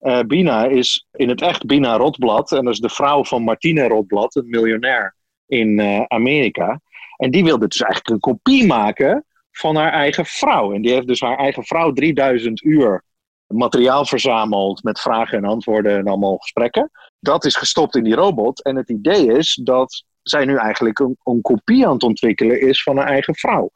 Uh, 0.00 0.20
Bina 0.20 0.64
is 0.64 1.06
in 1.12 1.28
het 1.28 1.42
echt 1.42 1.66
Bina 1.66 1.96
Rotblad. 1.96 2.52
En 2.52 2.64
dat 2.64 2.72
is 2.72 2.80
de 2.80 2.88
vrouw 2.88 3.24
van 3.24 3.42
Martine 3.42 3.88
Rotblad, 3.88 4.34
een 4.34 4.48
miljonair 4.48 5.16
in 5.46 5.78
uh, 5.78 6.02
Amerika. 6.06 6.80
En 7.16 7.30
die 7.30 7.44
wilde 7.44 7.68
dus 7.68 7.80
eigenlijk 7.80 8.14
een 8.14 8.32
kopie 8.32 8.66
maken 8.66 9.24
van 9.50 9.76
haar 9.76 9.92
eigen 9.92 10.26
vrouw. 10.26 10.72
En 10.72 10.82
die 10.82 10.92
heeft 10.92 11.06
dus 11.06 11.20
haar 11.20 11.38
eigen 11.38 11.64
vrouw 11.64 11.92
3000 11.92 12.62
uur 12.62 13.04
materiaal 13.46 14.06
verzameld 14.06 14.82
met 14.82 15.00
vragen 15.00 15.38
en 15.38 15.44
antwoorden 15.44 15.98
en 15.98 16.06
allemaal 16.06 16.36
gesprekken. 16.36 16.90
Dat 17.20 17.44
is 17.44 17.56
gestopt 17.56 17.96
in 17.96 18.04
die 18.04 18.14
robot. 18.14 18.62
En 18.62 18.76
het 18.76 18.90
idee 18.90 19.26
is 19.26 19.60
dat 19.62 20.04
zij 20.22 20.44
nu 20.44 20.56
eigenlijk 20.56 20.98
een, 20.98 21.16
een 21.22 21.40
kopie 21.40 21.86
aan 21.86 21.92
het 21.92 22.02
ontwikkelen 22.02 22.60
is 22.60 22.82
van 22.82 22.98
een 22.98 23.06
eigen 23.06 23.34
vrouw. 23.34 23.70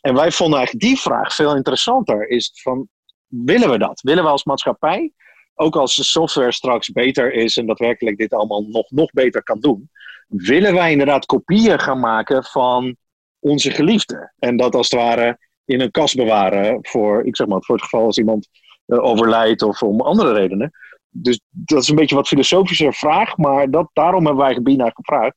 En 0.00 0.14
wij 0.14 0.30
vonden 0.30 0.58
eigenlijk 0.58 0.86
die 0.86 1.00
vraag 1.00 1.34
veel 1.34 1.56
interessanter. 1.56 2.28
Is 2.28 2.50
van, 2.62 2.88
willen 3.26 3.70
we 3.70 3.78
dat? 3.78 4.00
Willen 4.00 4.24
we 4.24 4.30
als 4.30 4.44
maatschappij, 4.44 5.12
ook 5.54 5.76
als 5.76 5.96
de 5.96 6.04
software 6.04 6.52
straks 6.52 6.88
beter 6.88 7.32
is 7.32 7.56
en 7.56 7.66
daadwerkelijk 7.66 8.16
dit 8.16 8.32
allemaal 8.32 8.62
nog, 8.62 8.90
nog 8.90 9.10
beter 9.10 9.42
kan 9.42 9.60
doen, 9.60 9.90
willen 10.28 10.74
wij 10.74 10.90
inderdaad 10.90 11.26
kopieën 11.26 11.80
gaan 11.80 12.00
maken 12.00 12.44
van 12.44 12.96
onze 13.38 13.70
geliefde? 13.70 14.32
En 14.38 14.56
dat 14.56 14.74
als 14.74 14.90
het 14.90 15.00
ware 15.00 15.38
in 15.64 15.80
een 15.80 15.90
kast 15.90 16.16
bewaren 16.16 16.78
voor, 16.82 17.26
ik 17.26 17.36
zeg 17.36 17.46
maar, 17.46 17.62
voor 17.62 17.74
het 17.74 17.84
geval 17.84 18.04
als 18.04 18.18
iemand 18.18 18.48
overlijdt 18.86 19.62
of 19.62 19.82
om 19.82 20.00
andere 20.00 20.32
redenen. 20.32 20.70
Dus 21.10 21.40
dat 21.50 21.82
is 21.82 21.88
een 21.88 21.96
beetje 21.96 22.14
wat 22.14 22.28
filosofische 22.28 22.92
vraag, 22.92 23.36
maar 23.36 23.70
dat, 23.70 23.90
daarom 23.92 24.26
hebben 24.26 24.44
wij 24.44 24.62
Bina 24.62 24.90
gevraagd. 24.90 25.36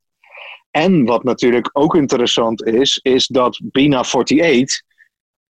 En 0.71 1.05
wat 1.05 1.23
natuurlijk 1.23 1.69
ook 1.73 1.95
interessant 1.95 2.65
is, 2.65 2.99
is 3.01 3.27
dat 3.27 3.59
Bina 3.63 3.97
48, 3.97 4.81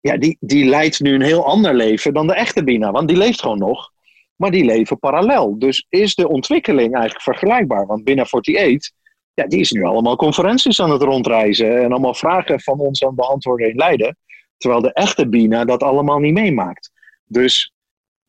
ja, 0.01 0.17
die, 0.17 0.37
die 0.41 0.65
leidt 0.65 1.01
nu 1.01 1.15
een 1.15 1.23
heel 1.23 1.47
ander 1.47 1.75
leven 1.75 2.15
dan 2.15 2.27
de 2.27 2.35
echte 2.35 2.65
Bina. 2.65 2.91
Want 2.91 3.09
die 3.09 3.17
leeft 3.17 3.41
gewoon 3.41 3.59
nog, 3.59 3.91
maar 4.37 4.51
die 4.51 4.65
leven 4.65 4.99
parallel. 4.99 5.59
Dus 5.59 5.87
is 5.89 6.15
de 6.15 6.29
ontwikkeling 6.29 6.93
eigenlijk 6.93 7.23
vergelijkbaar? 7.23 7.87
Want 7.87 8.05
Bina 8.05 8.23
48, 8.23 8.91
ja, 9.35 9.47
die 9.47 9.61
is 9.61 9.71
nu 9.71 9.85
allemaal 9.85 10.17
conferenties 10.17 10.81
aan 10.81 10.91
het 10.91 11.03
rondreizen 11.03 11.83
en 11.83 11.91
allemaal 11.91 12.15
vragen 12.15 12.61
van 12.61 12.79
ons 12.79 13.05
aan 13.05 13.15
beantwoorden 13.15 13.69
in 13.69 13.77
Leiden. 13.77 14.17
Terwijl 14.57 14.83
de 14.83 14.93
echte 14.93 15.29
Bina 15.29 15.65
dat 15.65 15.83
allemaal 15.83 16.19
niet 16.19 16.35
meemaakt. 16.35 16.91
Dus 17.25 17.73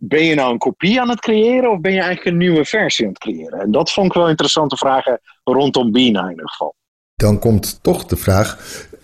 ben 0.03 0.23
je 0.23 0.35
nou 0.35 0.51
een 0.51 0.57
kopie 0.57 1.01
aan 1.01 1.09
het 1.09 1.19
creëren 1.19 1.71
of 1.71 1.79
ben 1.79 1.91
je 1.91 1.99
eigenlijk 1.99 2.27
een 2.27 2.37
nieuwe 2.37 2.65
versie 2.65 3.05
aan 3.05 3.11
het 3.11 3.21
creëren? 3.21 3.59
En 3.59 3.71
dat 3.71 3.91
vond 3.91 4.07
ik 4.07 4.13
wel 4.13 4.29
interessante 4.29 4.77
vragen 4.77 5.19
rondom 5.43 5.91
Bina 5.91 6.23
in 6.23 6.29
ieder 6.29 6.49
geval. 6.49 6.75
Dan 7.15 7.39
komt 7.39 7.79
toch 7.81 8.05
de 8.05 8.15
vraag, 8.15 8.57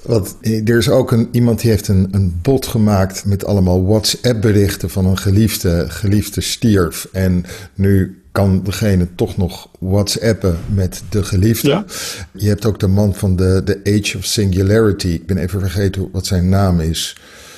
want 0.03 0.37
er 0.41 0.77
is 0.77 0.89
ook 0.89 1.11
een, 1.11 1.29
iemand 1.31 1.61
die 1.61 1.69
heeft 1.69 1.87
een, 1.87 2.07
een 2.11 2.39
bot 2.41 2.67
gemaakt 2.67 3.25
met 3.25 3.45
allemaal 3.45 3.85
WhatsApp-berichten 3.85 4.89
van 4.89 5.05
een 5.05 5.17
geliefde, 5.17 5.89
geliefde 5.89 6.41
stierf. 6.41 7.07
En 7.11 7.45
nu 7.73 8.21
kan 8.31 8.63
degene 8.63 9.15
toch 9.15 9.37
nog 9.37 9.69
WhatsAppen 9.79 10.59
met 10.73 11.03
de 11.09 11.23
geliefde. 11.23 11.85
Je 12.33 12.47
hebt 12.47 12.65
ook 12.65 12.79
de 12.79 12.87
man 12.87 13.13
van 13.13 13.35
de, 13.35 13.61
de 13.63 13.79
Age 13.83 14.17
of 14.17 14.23
Singularity. 14.23 15.07
Ik 15.07 15.25
ben 15.25 15.37
even 15.37 15.59
vergeten 15.59 16.09
wat 16.11 16.25
zijn 16.25 16.49
naam 16.49 16.79
is. 16.79 17.17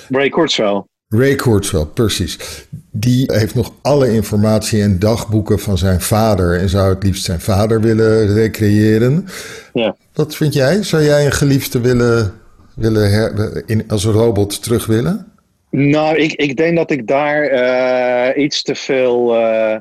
Ray 0.09 0.29
Kurzweil. 0.29 0.88
Ray 1.15 1.35
Kurzweil, 1.35 1.85
precies. 1.85 2.65
Die 2.91 3.23
heeft 3.33 3.55
nog 3.55 3.73
alle 3.81 4.13
informatie 4.13 4.81
en 4.81 4.99
dagboeken 4.99 5.59
van 5.59 5.77
zijn 5.77 6.01
vader 6.01 6.59
en 6.59 6.69
zou 6.69 6.93
het 6.93 7.03
liefst 7.03 7.23
zijn 7.23 7.39
vader 7.39 7.81
willen 7.81 8.33
recreëren. 8.33 9.25
Ja. 9.73 9.95
Wat 10.13 10.35
vind 10.35 10.53
jij? 10.53 10.83
Zou 10.83 11.03
jij 11.03 11.25
een 11.25 11.31
geliefde 11.31 11.81
willen, 11.81 12.33
willen 12.75 13.11
her, 13.11 13.63
in, 13.65 13.83
als 13.87 14.03
een 14.03 14.11
robot 14.11 14.63
terug 14.63 14.85
willen? 14.85 15.31
Nou, 15.69 16.17
ik, 16.17 16.33
ik 16.33 16.57
denk 16.57 16.77
dat 16.77 16.91
ik 16.91 17.07
daar 17.07 17.51
uh, 17.51 18.43
iets 18.43 18.61
te 18.61 18.75
veel 18.75 19.35
uh, 19.35 19.75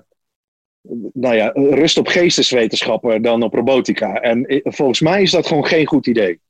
nou 1.13 1.35
ja, 1.35 1.51
rust 1.55 1.99
op 1.99 2.07
geesteswetenschappen 2.07 3.23
dan 3.23 3.43
op 3.43 3.55
robotica. 3.55 4.15
En 4.15 4.63
volgens 4.65 5.01
mij 5.01 5.23
is 5.23 5.31
dat 5.31 5.47
gewoon 5.47 5.67
geen 5.67 5.87
goed 5.87 6.07
idee. 6.07 6.41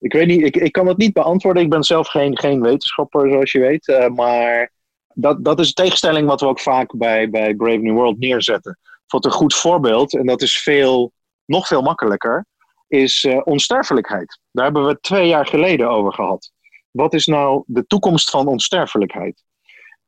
Ik 0.00 0.12
weet 0.12 0.26
niet, 0.26 0.42
ik, 0.42 0.56
ik 0.56 0.72
kan 0.72 0.86
het 0.86 0.96
niet 0.96 1.12
beantwoorden. 1.12 1.62
Ik 1.62 1.70
ben 1.70 1.84
zelf 1.84 2.08
geen, 2.08 2.38
geen 2.38 2.60
wetenschapper, 2.60 3.30
zoals 3.30 3.52
je 3.52 3.58
weet. 3.60 3.88
Uh, 3.88 4.08
maar 4.08 4.72
dat, 5.14 5.44
dat 5.44 5.60
is 5.60 5.66
een 5.66 5.74
tegenstelling 5.74 6.26
wat 6.26 6.40
we 6.40 6.46
ook 6.46 6.60
vaak 6.60 6.96
bij, 6.96 7.30
bij 7.30 7.54
Brave 7.54 7.76
New 7.76 7.94
World 7.94 8.18
neerzetten. 8.18 8.78
Voor 9.06 9.24
een 9.24 9.30
goed 9.30 9.54
voorbeeld, 9.54 10.14
en 10.14 10.26
dat 10.26 10.42
is 10.42 10.58
veel, 10.58 11.12
nog 11.44 11.66
veel 11.66 11.82
makkelijker, 11.82 12.46
is 12.88 13.24
uh, 13.24 13.40
onsterfelijkheid. 13.44 14.38
Daar 14.50 14.64
hebben 14.64 14.86
we 14.86 15.00
twee 15.00 15.28
jaar 15.28 15.46
geleden 15.46 15.90
over 15.90 16.12
gehad. 16.12 16.52
Wat 16.90 17.14
is 17.14 17.26
nou 17.26 17.62
de 17.66 17.86
toekomst 17.86 18.30
van 18.30 18.46
onsterfelijkheid? 18.46 19.42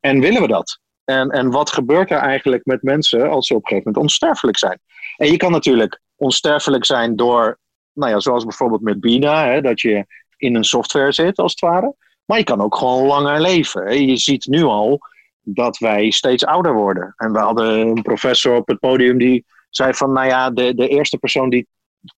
En 0.01 0.21
willen 0.21 0.41
we 0.41 0.49
dat? 0.49 0.81
En, 1.05 1.31
en 1.31 1.51
wat 1.51 1.71
gebeurt 1.71 2.11
er 2.11 2.19
eigenlijk 2.19 2.65
met 2.65 2.83
mensen 2.83 3.31
als 3.31 3.47
ze 3.47 3.55
op 3.55 3.63
een 3.63 3.69
gegeven 3.69 3.93
moment 3.93 4.11
onsterfelijk 4.11 4.59
zijn? 4.59 4.81
En 5.17 5.31
je 5.31 5.37
kan 5.37 5.51
natuurlijk 5.51 6.01
onsterfelijk 6.17 6.85
zijn 6.85 7.17
door 7.17 7.59
nou 7.93 8.11
ja, 8.11 8.21
zoals 8.21 8.45
bijvoorbeeld 8.45 8.81
met 8.81 9.01
Bina, 9.01 9.47
hè, 9.47 9.61
dat 9.61 9.81
je 9.81 10.07
in 10.37 10.55
een 10.55 10.65
software 10.65 11.13
zit 11.13 11.39
als 11.39 11.53
het 11.53 11.61
ware. 11.61 11.95
Maar 12.25 12.39
je 12.39 12.45
kan 12.45 12.61
ook 12.61 12.77
gewoon 12.77 13.07
langer 13.07 13.41
leven. 13.41 13.83
Hè. 13.83 13.93
Je 13.93 14.17
ziet 14.17 14.47
nu 14.47 14.63
al 14.63 15.01
dat 15.41 15.79
wij 15.79 16.11
steeds 16.11 16.45
ouder 16.45 16.75
worden. 16.75 17.15
En 17.17 17.33
we 17.33 17.39
hadden 17.39 17.79
een 17.79 18.03
professor 18.03 18.57
op 18.57 18.69
het 18.69 18.79
podium 18.79 19.19
die 19.19 19.45
zei 19.71 19.95
van, 19.95 20.13
nou 20.13 20.27
ja, 20.27 20.51
de, 20.51 20.75
de 20.75 20.89
eerste 20.89 21.19
persoon 21.19 21.51
die 21.51 21.67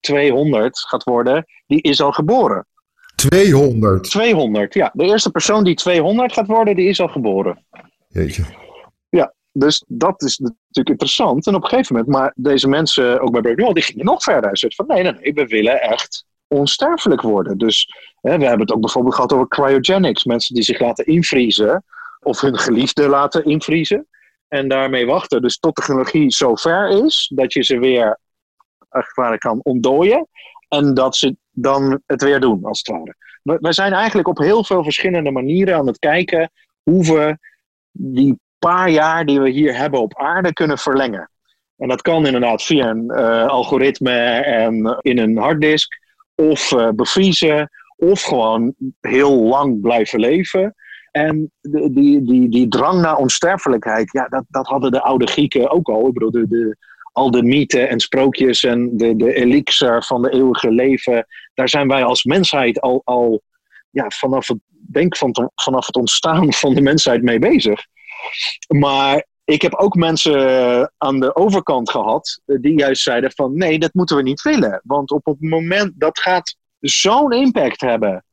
200 0.01 0.79
gaat 0.79 1.05
worden, 1.05 1.45
die 1.67 1.83
is 1.83 2.01
al 2.01 2.13
geboren. 2.13 2.67
200? 3.15 4.11
200, 4.11 4.75
ja. 4.75 4.91
De 4.93 5.05
eerste 5.05 5.31
persoon 5.31 5.65
die 5.65 5.75
200 5.75 6.33
gaat 6.33 6.47
worden, 6.47 6.77
die 6.77 6.89
is 6.89 7.01
al 7.01 7.09
geboren. 7.09 7.65
Jeetje. 8.09 8.45
Dus 9.57 9.85
dat 9.87 10.23
is 10.23 10.39
natuurlijk 10.39 10.89
interessant. 10.89 11.47
En 11.47 11.55
op 11.55 11.63
een 11.63 11.69
gegeven 11.69 11.97
moment, 11.97 12.13
maar 12.13 12.33
deze 12.37 12.69
mensen, 12.69 13.21
ook 13.21 13.43
bij 13.43 13.55
Brave 13.55 13.73
die 13.73 13.83
gingen 13.83 14.05
nog 14.05 14.23
verder. 14.23 14.59
Ze 14.59 14.73
van 14.75 14.87
nee, 14.87 15.03
nee, 15.03 15.13
nee, 15.13 15.33
we 15.33 15.47
willen 15.47 15.81
echt 15.81 16.25
onsterfelijk 16.49 17.21
worden. 17.21 17.59
Dus 17.59 17.89
hè, 18.21 18.39
we 18.39 18.45
hebben 18.45 18.67
het 18.67 18.73
ook 18.73 18.81
bijvoorbeeld 18.81 19.15
gehad 19.15 19.33
over 19.33 19.49
cryogenics. 19.49 20.25
Mensen 20.25 20.55
die 20.55 20.65
zich 20.65 20.81
laten 20.81 21.07
invriezen 21.07 21.85
of 22.21 22.41
hun 22.41 22.59
geliefde 22.59 23.09
laten 23.09 23.45
invriezen. 23.45 24.07
En 24.49 24.69
daarmee 24.69 25.07
wachten. 25.07 25.43
Dus 25.43 25.59
tot 25.59 25.77
de 25.77 25.81
technologie 25.81 26.31
zo 26.31 26.55
ver 26.55 27.05
is 27.05 27.31
dat 27.35 27.53
je 27.53 27.63
ze 27.63 27.79
weer 27.79 28.19
als 28.89 29.39
kan 29.39 29.61
ontdooien. 29.63 30.29
En 30.69 30.95
dat 30.95 31.17
ze 31.17 31.37
dan 31.51 32.03
het 32.07 32.23
weer 32.23 32.41
doen, 32.41 32.65
als 32.65 32.79
het 32.79 32.97
ware. 32.97 33.17
We 33.43 33.73
zijn 33.73 33.93
eigenlijk 33.93 34.29
op 34.29 34.39
heel 34.39 34.65
veel 34.65 34.83
verschillende 34.83 35.31
manieren 35.31 35.77
aan 35.77 35.87
het 35.87 35.99
kijken 35.99 36.51
hoe 36.83 37.05
we 37.05 37.39
die 37.91 38.39
paar 38.71 38.91
jaar 38.91 39.27
die 39.27 39.41
we 39.41 39.51
hier 39.51 39.77
hebben 39.77 40.01
op 40.01 40.19
aarde 40.19 40.53
kunnen 40.53 40.79
verlengen. 40.79 41.31
En 41.77 41.89
dat 41.89 42.03
kan 42.03 42.27
inderdaad 42.27 42.63
via 42.63 42.89
een 42.89 43.05
uh, 43.05 43.47
algoritme 43.47 44.11
en 44.41 44.99
in 45.01 45.19
een 45.19 45.37
harddisk, 45.37 46.01
of 46.35 46.73
uh, 46.73 46.89
bevriezen, 46.89 47.71
of 47.97 48.23
gewoon 48.23 48.75
heel 49.01 49.43
lang 49.43 49.81
blijven 49.81 50.21
leven. 50.21 50.75
En 51.11 51.53
die, 51.61 51.93
die, 51.93 52.23
die, 52.23 52.49
die 52.49 52.69
drang 52.69 53.01
naar 53.01 53.17
onsterfelijkheid, 53.17 54.13
ja, 54.13 54.29
dat, 54.29 54.45
dat 54.49 54.67
hadden 54.67 54.91
de 54.91 55.03
oude 55.03 55.27
Grieken 55.27 55.71
ook 55.71 55.89
al. 55.89 56.07
Ik 56.07 56.13
bedoel, 56.13 56.31
de, 56.31 56.49
de, 56.49 56.77
al 57.13 57.31
de 57.31 57.43
mythen 57.43 57.89
en 57.89 58.01
sprookjes 58.01 58.65
en 58.65 58.97
de, 58.97 59.17
de 59.17 59.35
elixir 59.35 60.03
van 60.03 60.23
de 60.23 60.33
eeuwige 60.33 60.71
leven, 60.71 61.27
daar 61.55 61.69
zijn 61.69 61.89
wij 61.89 62.05
als 62.05 62.25
mensheid 62.25 62.81
al, 62.81 63.03
al 63.05 63.43
ja, 63.91 64.05
vanaf, 64.09 64.49
het, 64.49 64.59
denk 64.69 65.17
van, 65.17 65.51
vanaf 65.55 65.87
het 65.87 65.97
ontstaan 65.97 66.53
van 66.53 66.75
de 66.75 66.81
mensheid 66.81 67.23
mee 67.23 67.39
bezig. 67.39 67.87
Maar 68.69 69.27
ik 69.45 69.63
heb 69.63 69.75
ook 69.75 69.95
mensen 69.95 70.93
aan 70.99 71.21
de 71.21 71.37
overkant 71.37 71.91
gehad 71.91 72.41
eh, 72.45 72.57
die 72.61 72.79
juist 72.79 73.03
zeiden 73.03 73.33
van 73.33 73.57
nee, 73.57 73.79
dat 73.79 73.95
moeten 73.95 74.17
we 74.17 74.23
niet 74.23 74.43
willen. 74.43 74.81
Want 74.85 75.11
op 75.11 75.25
het 75.25 75.41
moment 75.41 75.93
dat 75.97 76.19
gaat 76.19 76.57
zo'n 76.81 77.33
impact 77.33 77.81
hebben 77.81 78.25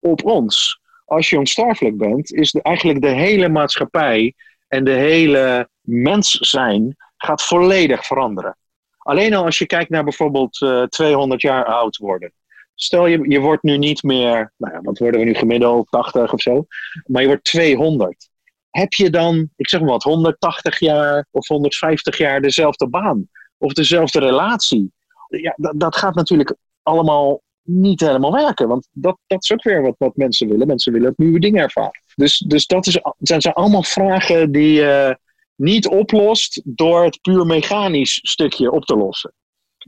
op 0.00 0.24
ons. 0.24 0.80
Als 1.04 1.30
je 1.30 1.38
onsterfelijk 1.38 1.96
bent, 1.96 2.32
is 2.32 2.52
eigenlijk 2.52 3.00
de 3.00 3.08
hele 3.08 3.48
maatschappij 3.48 4.34
en 4.68 4.84
de 4.84 4.90
hele 4.90 5.68
mens 5.80 6.30
zijn 6.30 6.96
gaat 7.16 7.42
volledig 7.42 8.06
veranderen. 8.06 8.56
Alleen 8.98 9.34
al 9.34 9.44
als 9.44 9.58
je 9.58 9.66
kijkt 9.66 9.90
naar 9.90 10.04
bijvoorbeeld 10.04 10.60
uh, 10.60 10.82
eh, 10.82 10.88
200 10.88 11.40
jaar 11.40 11.64
oud 11.64 11.96
worden. 11.96 12.32
Stel 12.74 13.06
je, 13.06 13.30
je 13.30 13.40
wordt 13.40 13.62
nu 13.62 13.78
niet 13.78 14.02
meer, 14.02 14.52
nou 14.56 14.74
ja, 14.74 14.80
wat 14.80 14.98
worden 14.98 15.20
we 15.20 15.26
nu 15.26 15.34
gemiddeld, 15.34 15.90
80 15.90 16.32
of 16.32 16.40
zo. 16.40 16.66
Maar 17.06 17.22
je 17.22 17.28
wordt 17.28 17.44
200 17.44 18.28
heb 18.70 18.92
je 18.92 19.10
dan, 19.10 19.48
ik 19.56 19.68
zeg 19.68 19.80
maar 19.80 19.90
wat, 19.90 20.02
180 20.02 20.78
jaar 20.78 21.26
of 21.30 21.48
150 21.48 22.18
jaar 22.18 22.40
dezelfde 22.40 22.88
baan 22.88 23.28
of 23.58 23.72
dezelfde 23.72 24.20
relatie? 24.20 24.92
Ja, 25.28 25.54
dat, 25.72 25.96
gaat 25.96 26.14
natuurlijk 26.14 26.56
allemaal 26.82 27.42
niet 27.62 28.00
helemaal 28.00 28.32
werken. 28.32 28.68
Want 28.68 28.88
dat, 28.92 29.18
dat 29.26 29.42
is 29.42 29.52
ook 29.52 29.62
weer 29.62 29.82
wat, 29.82 29.94
wat 29.98 30.16
mensen 30.16 30.48
willen. 30.48 30.66
Mensen 30.66 30.92
willen 30.92 31.12
nieuwe 31.16 31.40
dingen 31.40 31.62
ervaren. 31.62 32.02
Dus, 32.14 32.38
dus 32.38 32.66
dat 32.66 32.86
is, 32.86 33.00
zijn, 33.18 33.40
zijn 33.40 33.54
allemaal 33.54 33.82
vragen 33.82 34.52
die 34.52 34.72
je 34.72 35.18
niet 35.54 35.88
oplost 35.88 36.62
door 36.64 37.04
het 37.04 37.20
puur 37.20 37.46
mechanisch 37.46 38.18
stukje 38.22 38.70
op 38.70 38.84
te 38.84 38.96
lossen. 38.96 39.32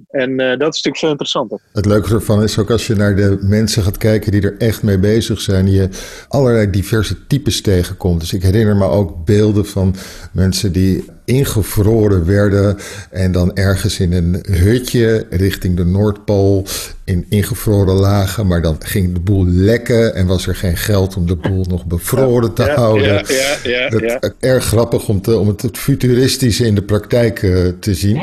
En 0.08 0.36
dat 0.36 0.48
is 0.48 0.58
natuurlijk 0.58 0.96
veel 0.96 1.10
interessanter. 1.10 1.60
Het 1.72 1.86
leuke 1.86 2.14
ervan 2.14 2.42
is 2.42 2.58
ook 2.58 2.70
als 2.70 2.86
je 2.86 2.94
naar 2.94 3.16
de 3.16 3.38
mensen 3.40 3.82
gaat 3.82 3.98
kijken 3.98 4.32
die 4.32 4.42
er 4.42 4.56
echt 4.58 4.82
mee 4.82 4.98
bezig 4.98 5.40
zijn, 5.40 5.70
je 5.70 5.88
allerlei 6.28 6.70
diverse 6.70 7.26
types 7.26 7.60
tegenkomt. 7.60 8.20
Dus 8.20 8.32
ik 8.32 8.42
herinner 8.42 8.76
me 8.76 8.84
ook 8.84 9.24
beelden 9.24 9.66
van 9.66 9.94
mensen 10.32 10.72
die 10.72 11.04
ingevroren 11.24 12.26
werden 12.26 12.76
en 13.10 13.32
dan 13.32 13.56
ergens 13.56 14.00
in 14.00 14.12
een 14.12 14.44
hutje 14.48 15.26
richting 15.30 15.76
de 15.76 15.84
Noordpool 15.84 16.66
in 17.04 17.26
ingevroren 17.28 17.94
lagen, 17.94 18.46
maar 18.46 18.62
dan 18.62 18.76
ging 18.78 19.14
de 19.14 19.20
boel 19.20 19.46
lekken 19.46 20.14
en 20.14 20.26
was 20.26 20.46
er 20.46 20.56
geen 20.56 20.76
geld 20.76 21.16
om 21.16 21.26
de 21.26 21.36
boel 21.36 21.64
nog 21.68 21.86
bevroren 21.86 22.52
te 22.52 22.62
houden. 22.62 23.06
Ja, 23.06 23.24
ja, 23.62 23.88
ja, 23.88 24.18
dat, 24.18 24.34
erg 24.40 24.64
grappig 24.64 25.08
om, 25.08 25.20
te, 25.20 25.38
om 25.38 25.48
het 25.48 25.78
futuristische 25.78 26.66
in 26.66 26.74
de 26.74 26.82
praktijk 26.82 27.42
uh, 27.42 27.68
te 27.80 27.94
zien. 27.94 28.14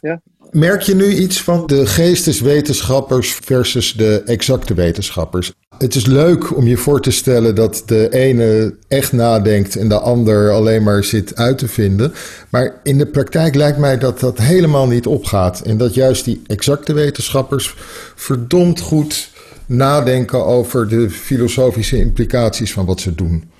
Ja, 0.00 0.20
Merk 0.50 0.82
je 0.82 0.94
nu 0.94 1.14
iets 1.14 1.42
van 1.42 1.66
de 1.66 1.86
geesteswetenschappers 1.86 3.32
versus 3.32 3.92
de 3.92 4.22
exacte 4.26 4.74
wetenschappers? 4.74 5.52
Het 5.78 5.94
is 5.94 6.06
leuk 6.06 6.56
om 6.56 6.66
je 6.66 6.76
voor 6.76 7.00
te 7.00 7.10
stellen 7.10 7.54
dat 7.54 7.82
de 7.86 8.12
ene 8.12 8.74
echt 8.88 9.12
nadenkt 9.12 9.76
en 9.76 9.88
de 9.88 9.98
ander 9.98 10.50
alleen 10.50 10.82
maar 10.82 11.04
zit 11.04 11.36
uit 11.36 11.58
te 11.58 11.68
vinden. 11.68 12.12
Maar 12.50 12.80
in 12.82 12.98
de 12.98 13.06
praktijk 13.06 13.54
lijkt 13.54 13.78
mij 13.78 13.98
dat 13.98 14.20
dat 14.20 14.38
helemaal 14.38 14.86
niet 14.86 15.06
opgaat. 15.06 15.60
En 15.60 15.76
dat 15.76 15.94
juist 15.94 16.24
die 16.24 16.42
exacte 16.46 16.92
wetenschappers 16.92 17.74
verdomd 18.14 18.80
goed 18.80 19.30
nadenken 19.66 20.44
over 20.44 20.88
de 20.88 21.10
filosofische 21.10 21.98
implicaties 21.98 22.72
van 22.72 22.86
wat 22.86 23.00
ze 23.00 23.14
doen. 23.14 23.50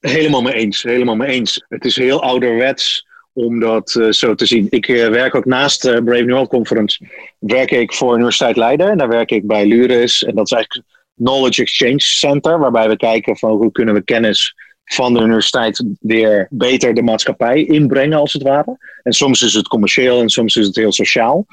Helemaal 0.00 0.42
mee 0.42 0.54
eens, 0.54 0.82
helemaal 0.82 1.16
mee 1.16 1.28
eens. 1.28 1.64
Het 1.68 1.84
is 1.84 1.96
heel 1.96 2.22
ouderwets 2.22 3.06
om 3.34 3.60
dat 3.60 3.94
uh, 3.94 4.10
zo 4.10 4.34
te 4.34 4.46
zien. 4.46 4.66
Ik 4.70 4.88
uh, 4.88 5.08
werk 5.08 5.34
ook 5.34 5.44
naast 5.44 5.82
de 5.82 6.02
Brave 6.04 6.22
New 6.22 6.34
World 6.34 6.48
Conference, 6.48 7.06
werk 7.38 7.70
ik 7.70 7.92
voor 7.92 8.14
Universiteit 8.14 8.56
Leiden. 8.56 8.90
En 8.90 8.98
daar 8.98 9.08
werk 9.08 9.30
ik 9.30 9.46
bij 9.46 9.66
Luris. 9.66 10.22
En 10.22 10.34
dat 10.34 10.46
is 10.46 10.52
eigenlijk 10.52 10.86
Knowledge 11.14 11.62
Exchange 11.62 12.00
Center, 12.00 12.58
waarbij 12.58 12.88
we 12.88 12.96
kijken 12.96 13.36
van 13.36 13.50
hoe 13.50 13.72
kunnen 13.72 13.94
we 13.94 14.02
kennis 14.02 14.54
van 14.84 15.14
de 15.14 15.20
universiteit 15.20 15.84
weer 16.00 16.46
beter 16.50 16.94
de 16.94 17.02
maatschappij 17.02 17.64
inbrengen, 17.64 18.18
als 18.18 18.32
het 18.32 18.42
ware. 18.42 18.76
En 19.02 19.12
soms 19.12 19.42
is 19.42 19.54
het 19.54 19.68
commercieel 19.68 20.20
en 20.20 20.28
soms 20.28 20.56
is 20.56 20.66
het 20.66 20.76
heel 20.76 20.92
sociaal. 20.92 21.46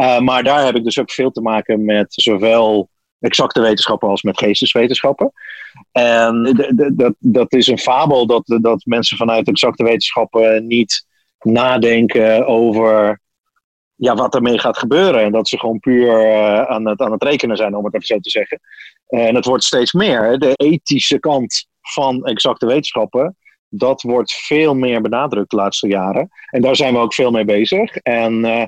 Uh, 0.00 0.20
maar 0.20 0.42
daar 0.44 0.64
heb 0.64 0.76
ik 0.76 0.84
dus 0.84 0.98
ook 0.98 1.10
veel 1.10 1.30
te 1.30 1.40
maken 1.40 1.84
met 1.84 2.06
zowel 2.08 2.88
exacte 3.20 3.60
wetenschappen 3.60 4.08
als 4.08 4.22
met 4.22 4.38
geesteswetenschappen. 4.38 5.32
En 5.92 6.54
dat, 6.96 7.14
dat 7.18 7.52
is 7.52 7.66
een 7.66 7.78
fabel 7.78 8.26
dat, 8.26 8.58
dat 8.62 8.84
mensen 8.84 9.16
vanuit 9.16 9.48
exacte 9.48 9.84
wetenschappen 9.84 10.66
niet 10.66 11.06
nadenken 11.42 12.46
over 12.46 13.20
ja, 13.94 14.14
wat 14.14 14.34
ermee 14.34 14.58
gaat 14.58 14.78
gebeuren. 14.78 15.22
En 15.22 15.32
dat 15.32 15.48
ze 15.48 15.58
gewoon 15.58 15.78
puur 15.78 16.26
uh, 16.26 16.62
aan, 16.62 16.86
het, 16.86 17.00
aan 17.00 17.12
het 17.12 17.22
rekenen 17.22 17.56
zijn, 17.56 17.76
om 17.76 17.84
het 17.84 17.94
even 17.94 18.06
zo 18.06 18.18
te 18.18 18.30
zeggen. 18.30 18.60
En 19.06 19.34
het 19.34 19.44
wordt 19.44 19.64
steeds 19.64 19.92
meer. 19.92 20.38
De 20.38 20.52
ethische 20.54 21.18
kant 21.18 21.66
van 21.80 22.24
exacte 22.24 22.66
wetenschappen, 22.66 23.36
dat 23.68 24.02
wordt 24.02 24.32
veel 24.32 24.74
meer 24.74 25.00
benadrukt 25.00 25.50
de 25.50 25.56
laatste 25.56 25.88
jaren. 25.88 26.28
En 26.50 26.62
daar 26.62 26.76
zijn 26.76 26.94
we 26.94 27.00
ook 27.00 27.14
veel 27.14 27.30
mee 27.30 27.44
bezig. 27.44 27.96
En 27.96 28.44
uh, 28.44 28.64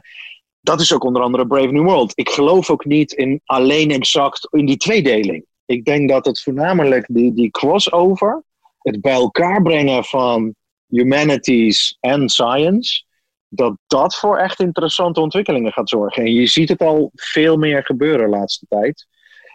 dat 0.61 0.81
is 0.81 0.93
ook 0.93 1.05
onder 1.05 1.23
andere 1.23 1.47
Brave 1.47 1.73
New 1.73 1.85
World. 1.85 2.13
Ik 2.15 2.29
geloof 2.29 2.71
ook 2.71 2.85
niet 2.85 3.13
in 3.13 3.41
alleen 3.45 3.91
exact 3.91 4.49
in 4.51 4.67
die 4.67 4.77
tweedeling. 4.77 5.45
Ik 5.67 5.85
denk 5.85 6.09
dat 6.09 6.27
het 6.27 6.43
voornamelijk 6.43 7.07
die, 7.09 7.35
die 7.35 7.51
crossover, 7.51 8.43
het 8.79 9.01
bij 9.01 9.13
elkaar 9.13 9.63
brengen 9.63 10.05
van 10.05 10.55
humanities 10.95 11.97
en 12.01 12.29
science, 12.29 13.05
dat 13.49 13.77
dat 13.87 14.17
voor 14.17 14.39
echt 14.39 14.61
interessante 14.61 15.21
ontwikkelingen 15.21 15.73
gaat 15.73 15.89
zorgen. 15.89 16.25
En 16.25 16.33
je 16.33 16.47
ziet 16.47 16.69
het 16.69 16.81
al 16.81 17.11
veel 17.15 17.57
meer 17.57 17.85
gebeuren 17.85 18.31
de 18.31 18.37
laatste 18.37 18.67
tijd. 18.69 19.07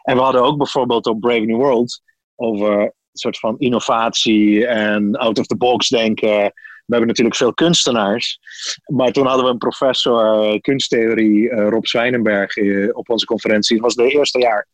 En 0.03 0.15
we 0.15 0.22
hadden 0.22 0.43
ook 0.43 0.58
bijvoorbeeld 0.58 1.05
op 1.05 1.19
Brave 1.19 1.46
New 1.46 1.58
World 1.58 2.01
over 2.36 2.81
een 2.81 2.91
soort 3.12 3.39
van 3.39 3.55
innovatie 3.58 4.65
en 4.65 5.15
out 5.15 5.39
of 5.39 5.46
the 5.46 5.58
box 5.58 5.88
denken. 5.88 6.51
We 6.86 6.96
hebben 6.96 7.08
natuurlijk 7.08 7.36
veel 7.36 7.53
kunstenaars. 7.53 8.39
Maar 8.86 9.12
toen 9.12 9.25
hadden 9.25 9.46
we 9.46 9.51
een 9.51 9.58
professor 9.58 10.53
uh, 10.53 10.60
kunsttheorie, 10.60 11.50
uh, 11.50 11.67
Rob 11.69 11.86
Zwijnenberg, 11.86 12.55
uh, 12.55 12.89
op 12.98 13.10
onze 13.10 13.25
conferentie. 13.25 13.75
Dat 13.75 13.86
was 13.86 14.05
het 14.05 14.13
eerste 14.13 14.39
jaar. 14.39 14.67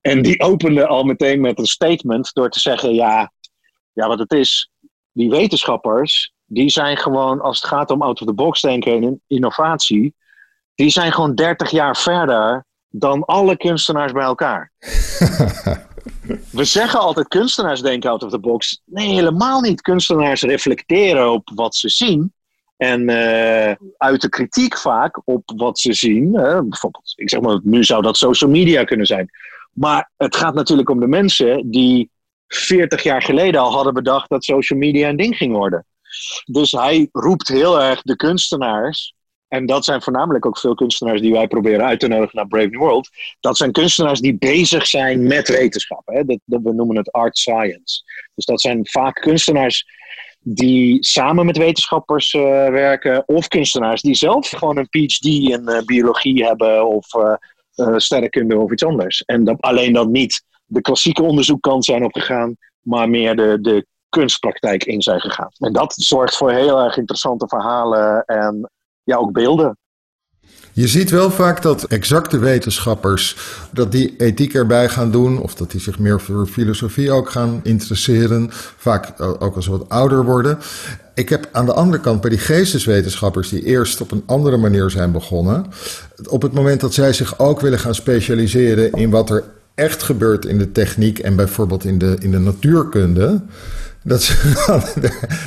En 0.00 0.22
die 0.22 0.40
opende 0.40 0.86
al 0.86 1.04
meteen 1.04 1.40
met 1.40 1.58
een 1.58 1.66
statement 1.66 2.30
door 2.32 2.50
te 2.50 2.60
zeggen: 2.60 2.94
ja, 2.94 3.32
ja, 3.92 4.08
wat 4.08 4.18
het 4.18 4.32
is, 4.32 4.70
die 5.14 5.30
wetenschappers, 5.30 6.32
die 6.44 6.70
zijn 6.70 6.96
gewoon, 6.96 7.40
als 7.40 7.60
het 7.60 7.70
gaat 7.70 7.90
om 7.90 8.02
out-of-the-box 8.02 8.60
denken 8.60 9.02
en 9.02 9.22
innovatie, 9.26 10.14
die 10.74 10.90
zijn 10.90 11.12
gewoon 11.12 11.34
30 11.34 11.70
jaar 11.70 11.96
verder 11.96 12.64
dan 12.88 13.24
alle 13.24 13.56
kunstenaars 13.56 14.12
bij 14.12 14.22
elkaar. 14.22 14.72
We 16.50 16.64
zeggen 16.64 17.00
altijd 17.00 17.28
kunstenaars 17.28 17.80
denken 17.80 18.10
out 18.10 18.22
of 18.22 18.30
the 18.30 18.38
box. 18.38 18.80
Nee, 18.84 19.08
helemaal 19.08 19.60
niet. 19.60 19.80
Kunstenaars 19.80 20.42
reflecteren 20.42 21.32
op 21.32 21.50
wat 21.54 21.76
ze 21.76 21.88
zien. 21.88 22.32
En 22.76 23.00
uh, 23.10 23.72
uit 23.96 24.20
de 24.20 24.28
kritiek 24.28 24.78
vaak 24.78 25.20
op 25.24 25.52
wat 25.56 25.78
ze 25.78 25.92
zien. 25.92 26.32
bijvoorbeeld, 26.32 27.12
ik 27.16 27.30
zeg 27.30 27.40
maar, 27.40 27.60
nu 27.62 27.84
zou 27.84 28.02
dat 28.02 28.16
social 28.16 28.50
media 28.50 28.84
kunnen 28.84 29.06
zijn. 29.06 29.30
Maar 29.72 30.10
het 30.16 30.36
gaat 30.36 30.54
natuurlijk 30.54 30.90
om 30.90 31.00
de 31.00 31.06
mensen 31.06 31.70
die 31.70 32.10
40 32.48 33.02
jaar 33.02 33.22
geleden 33.22 33.60
al 33.60 33.72
hadden 33.72 33.94
bedacht 33.94 34.28
dat 34.28 34.44
social 34.44 34.78
media 34.78 35.08
een 35.08 35.16
ding 35.16 35.36
ging 35.36 35.52
worden. 35.52 35.86
Dus 36.44 36.70
hij 36.70 37.08
roept 37.12 37.48
heel 37.48 37.82
erg 37.82 38.02
de 38.02 38.16
kunstenaars. 38.16 39.14
En 39.48 39.66
dat 39.66 39.84
zijn 39.84 40.02
voornamelijk 40.02 40.46
ook 40.46 40.58
veel 40.58 40.74
kunstenaars 40.74 41.20
die 41.20 41.32
wij 41.32 41.46
proberen 41.46 41.86
uit 41.86 42.00
te 42.00 42.08
nodigen 42.08 42.36
naar 42.36 42.46
Brave 42.46 42.66
New 42.66 42.80
World. 42.80 43.08
Dat 43.40 43.56
zijn 43.56 43.72
kunstenaars 43.72 44.20
die 44.20 44.38
bezig 44.38 44.86
zijn 44.86 45.26
met 45.26 45.48
wetenschap. 45.48 46.02
Hè? 46.04 46.24
Dat, 46.24 46.38
dat, 46.44 46.60
we 46.62 46.72
noemen 46.72 46.96
het 46.96 47.12
art 47.12 47.38
science. 47.38 48.02
Dus 48.34 48.44
dat 48.44 48.60
zijn 48.60 48.86
vaak 48.86 49.14
kunstenaars 49.14 49.86
die 50.40 51.04
samen 51.04 51.46
met 51.46 51.56
wetenschappers 51.56 52.32
uh, 52.32 52.42
werken. 52.68 53.28
Of 53.28 53.48
kunstenaars 53.48 54.02
die 54.02 54.14
zelf 54.14 54.48
gewoon 54.48 54.76
een 54.76 54.88
PhD 54.88 55.24
in 55.24 55.62
uh, 55.64 55.80
biologie 55.84 56.44
hebben. 56.44 56.86
Of 56.86 57.14
uh, 57.14 57.96
sterrenkunde 57.96 58.58
of 58.58 58.72
iets 58.72 58.84
anders. 58.84 59.22
En 59.22 59.44
dat, 59.44 59.60
alleen 59.60 59.92
dat 59.92 60.08
niet 60.08 60.44
de 60.74 60.80
klassieke 60.80 61.22
onderzoekkant 61.22 61.84
zijn 61.84 62.04
opgegaan, 62.04 62.56
maar 62.80 63.08
meer 63.08 63.36
de, 63.36 63.58
de 63.60 63.86
kunstpraktijk 64.08 64.84
in 64.84 65.02
zijn 65.02 65.20
gegaan. 65.20 65.50
En 65.58 65.72
dat 65.72 65.94
zorgt 65.96 66.36
voor 66.36 66.50
heel 66.50 66.80
erg 66.80 66.96
interessante 66.96 67.48
verhalen 67.48 68.24
en 68.24 68.70
ja, 69.02 69.16
ook 69.16 69.32
beelden. 69.32 69.76
Je 70.72 70.88
ziet 70.88 71.10
wel 71.10 71.30
vaak 71.30 71.62
dat 71.62 71.84
exacte 71.84 72.38
wetenschappers 72.38 73.36
dat 73.72 73.92
die 73.92 74.16
ethiek 74.16 74.54
erbij 74.54 74.88
gaan 74.88 75.10
doen, 75.10 75.40
of 75.40 75.54
dat 75.54 75.70
die 75.70 75.80
zich 75.80 75.98
meer 75.98 76.20
voor 76.20 76.46
filosofie 76.46 77.10
ook 77.10 77.30
gaan 77.30 77.60
interesseren, 77.62 78.48
vaak 78.76 79.20
ook 79.20 79.56
als 79.56 79.64
ze 79.64 79.70
wat 79.70 79.88
ouder 79.88 80.24
worden. 80.24 80.58
Ik 81.14 81.28
heb 81.28 81.48
aan 81.52 81.66
de 81.66 81.72
andere 81.72 82.02
kant 82.02 82.20
bij 82.20 82.30
die 82.30 82.38
geesteswetenschappers 82.38 83.48
die 83.48 83.64
eerst 83.64 84.00
op 84.00 84.10
een 84.10 84.22
andere 84.26 84.56
manier 84.56 84.90
zijn 84.90 85.12
begonnen, 85.12 85.66
op 86.28 86.42
het 86.42 86.52
moment 86.52 86.80
dat 86.80 86.94
zij 86.94 87.12
zich 87.12 87.38
ook 87.38 87.60
willen 87.60 87.78
gaan 87.78 87.94
specialiseren 87.94 88.92
in 88.92 89.10
wat 89.10 89.30
er 89.30 89.44
echt 89.74 90.02
gebeurt 90.02 90.44
in 90.44 90.58
de 90.58 90.72
techniek 90.72 91.18
en 91.18 91.36
bijvoorbeeld 91.36 91.84
in 91.84 91.98
de, 91.98 92.16
in 92.20 92.30
de 92.30 92.38
natuurkunde, 92.38 93.40
dat 94.02 94.22
ze 94.22 94.34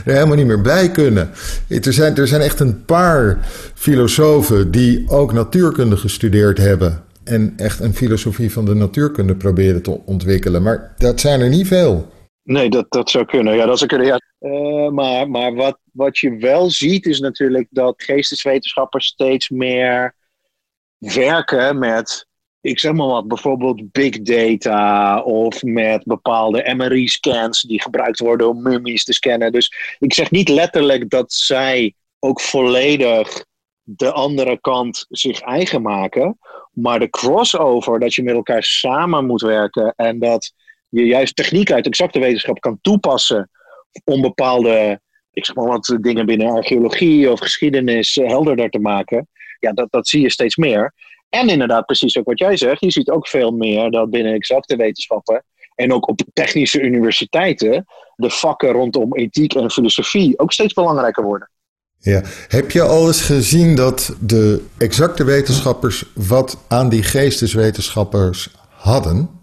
er 0.05 0.13
helemaal 0.13 0.35
niet 0.35 0.45
meer 0.45 0.61
bij 0.61 0.91
kunnen. 0.91 1.29
Er 1.67 1.93
zijn, 1.93 2.15
er 2.15 2.27
zijn 2.27 2.41
echt 2.41 2.59
een 2.59 2.85
paar 2.85 3.39
filosofen 3.73 4.71
die 4.71 5.09
ook 5.09 5.33
natuurkunde 5.33 5.97
gestudeerd 5.97 6.57
hebben. 6.57 7.03
En 7.23 7.53
echt 7.57 7.79
een 7.79 7.93
filosofie 7.93 8.51
van 8.51 8.65
de 8.65 8.73
natuurkunde 8.73 9.35
proberen 9.35 9.81
te 9.81 9.99
ontwikkelen. 10.05 10.63
Maar 10.63 10.93
dat 10.97 11.19
zijn 11.19 11.41
er 11.41 11.49
niet 11.49 11.67
veel. 11.67 12.11
Nee, 12.43 12.69
dat, 12.69 12.85
dat 12.89 13.09
zou 13.09 13.25
kunnen. 13.25 13.55
Ja, 13.55 13.65
dat 13.65 13.77
zou 13.77 13.89
kunnen. 13.89 14.07
Ja. 14.07 14.19
Maar 14.91 15.29
maar 15.29 15.53
wat, 15.53 15.77
wat 15.91 16.17
je 16.17 16.37
wel 16.37 16.69
ziet 16.69 17.05
is 17.05 17.19
natuurlijk 17.19 17.67
dat 17.69 18.03
geesteswetenschappers 18.03 19.05
steeds 19.05 19.49
meer 19.49 20.15
werken 20.97 21.79
met 21.79 22.26
ik 22.67 22.79
zeg 22.79 22.93
maar 22.93 23.07
wat, 23.07 23.27
bijvoorbeeld 23.27 23.91
big 23.91 24.21
data 24.21 25.21
of 25.21 25.63
met 25.63 26.03
bepaalde 26.03 26.73
MRI-scans 26.75 27.61
die 27.61 27.81
gebruikt 27.81 28.19
worden 28.19 28.49
om 28.49 28.61
mummies 28.61 29.03
te 29.03 29.13
scannen. 29.13 29.51
Dus 29.51 29.95
ik 29.99 30.13
zeg 30.13 30.31
niet 30.31 30.49
letterlijk 30.49 31.09
dat 31.09 31.33
zij 31.33 31.93
ook 32.19 32.41
volledig 32.41 33.45
de 33.83 34.11
andere 34.11 34.59
kant 34.61 35.05
zich 35.09 35.39
eigen 35.39 35.81
maken, 35.81 36.37
maar 36.71 36.99
de 36.99 37.09
crossover, 37.09 37.99
dat 37.99 38.13
je 38.13 38.23
met 38.23 38.35
elkaar 38.35 38.63
samen 38.63 39.25
moet 39.25 39.41
werken 39.41 39.93
en 39.95 40.19
dat 40.19 40.53
je 40.89 41.05
juist 41.05 41.35
techniek 41.35 41.71
uit 41.71 41.85
exacte 41.85 42.19
wetenschap 42.19 42.59
kan 42.59 42.79
toepassen 42.81 43.49
om 44.03 44.21
bepaalde, 44.21 45.01
ik 45.31 45.45
zeg 45.45 45.55
maar 45.55 45.67
wat, 45.67 45.97
dingen 46.01 46.25
binnen 46.25 46.51
archeologie 46.51 47.31
of 47.31 47.39
geschiedenis 47.39 48.15
helderder 48.15 48.69
te 48.69 48.79
maken. 48.79 49.27
Ja, 49.59 49.71
dat, 49.71 49.87
dat 49.91 50.07
zie 50.07 50.21
je 50.21 50.31
steeds 50.31 50.55
meer. 50.55 50.93
En 51.29 51.49
inderdaad, 51.49 51.85
precies 51.85 52.17
ook 52.17 52.25
wat 52.25 52.39
jij 52.39 52.57
zegt, 52.57 52.81
je 52.81 52.91
ziet 52.91 53.09
ook 53.09 53.27
veel 53.27 53.51
meer 53.51 53.91
dat 53.91 54.09
binnen 54.09 54.33
exacte 54.33 54.75
wetenschappen 54.75 55.43
en 55.75 55.93
ook 55.93 56.07
op 56.07 56.21
technische 56.33 56.81
universiteiten 56.81 57.85
de 58.15 58.29
vakken 58.29 58.71
rondom 58.71 59.15
ethiek 59.15 59.53
en 59.53 59.71
filosofie 59.71 60.39
ook 60.39 60.51
steeds 60.51 60.73
belangrijker 60.73 61.23
worden. 61.23 61.49
Ja. 61.99 62.21
Heb 62.47 62.71
je 62.71 62.81
al 62.81 63.07
eens 63.07 63.21
gezien 63.21 63.75
dat 63.75 64.15
de 64.19 64.65
exacte 64.77 65.23
wetenschappers 65.23 66.05
wat 66.13 66.57
aan 66.67 66.89
die 66.89 67.03
geesteswetenschappers 67.03 68.49
hadden? 68.69 69.36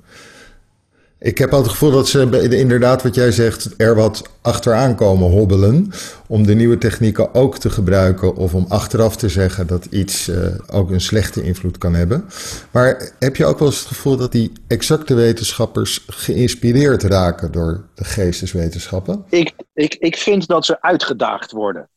Ik 1.24 1.38
heb 1.38 1.52
al 1.52 1.58
het 1.58 1.70
gevoel 1.70 1.90
dat 1.90 2.08
ze 2.08 2.48
inderdaad, 2.58 3.02
wat 3.02 3.14
jij 3.14 3.32
zegt, 3.32 3.74
er 3.76 3.94
wat 3.94 4.30
achteraan 4.42 4.96
komen 4.96 5.30
hobbelen. 5.30 5.90
Om 6.26 6.46
de 6.46 6.54
nieuwe 6.54 6.78
technieken 6.78 7.34
ook 7.34 7.58
te 7.58 7.70
gebruiken 7.70 8.37
of 8.37 8.54
om 8.54 8.66
achteraf 8.68 9.16
te 9.16 9.28
zeggen 9.28 9.66
dat 9.66 9.84
iets 9.84 10.28
uh, 10.28 10.37
ook 10.72 10.90
een 10.90 11.00
slechte 11.00 11.42
invloed 11.42 11.78
kan 11.78 11.94
hebben. 11.94 12.24
Maar 12.70 13.10
heb 13.18 13.37
je 13.37 13.44
ook 13.44 13.58
wel 13.58 13.68
eens 13.68 13.78
het 13.78 13.87
gevoel 13.87 14.16
dat 14.16 14.32
die 14.32 14.52
exacte 14.66 15.14
wetenschappers 15.14 16.04
geïnspireerd 16.06 17.02
raken 17.02 17.52
door 17.52 17.84
de 17.94 18.04
geesteswetenschappen? 18.04 19.24
Ik, 19.28 19.52
ik, 19.74 19.94
ik 19.94 20.16
vind 20.16 20.46
dat 20.46 20.64
ze 20.64 20.82
uitgedaagd 20.82 21.52
worden. 21.52 21.88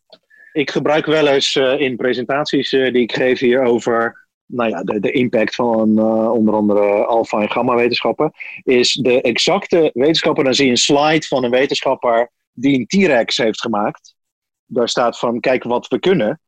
Ik 0.54 0.72
gebruik 0.72 1.06
wel 1.06 1.28
eens 1.28 1.56
uh, 1.56 1.80
in 1.80 1.96
presentaties 1.96 2.72
uh, 2.72 2.94
die 2.94 3.02
ik 3.02 3.14
geef 3.14 3.40
hier 3.40 3.64
over 3.64 4.27
nou 4.48 4.70
ja, 4.70 4.84
de, 4.84 5.00
de 5.00 5.12
impact 5.12 5.56
van 5.56 5.90
uh, 6.00 6.32
onder 6.32 6.54
andere 6.54 7.06
alfa- 7.06 7.42
en 7.42 7.52
gamma-wetenschappen, 7.52 8.32
is 8.64 8.94
de 8.94 9.22
exacte 9.22 9.92
wetenschapper. 9.94 10.44
Dan 10.44 10.54
zie 10.54 10.66
je 10.66 10.72
een 10.72 10.78
slide 10.78 11.26
van 11.26 11.44
een 11.44 11.52
wetenschapper 11.52 12.32
die 12.54 12.80
een 12.80 12.88
T-Rex 12.88 13.38
heeft 13.38 13.62
gemaakt. 13.62 14.16
Daar 14.66 14.90
staat 14.90 15.20
van: 15.20 15.40
kijk 15.40 15.64
wat 15.64 15.88
we 15.88 16.00
kunnen. 16.00 16.42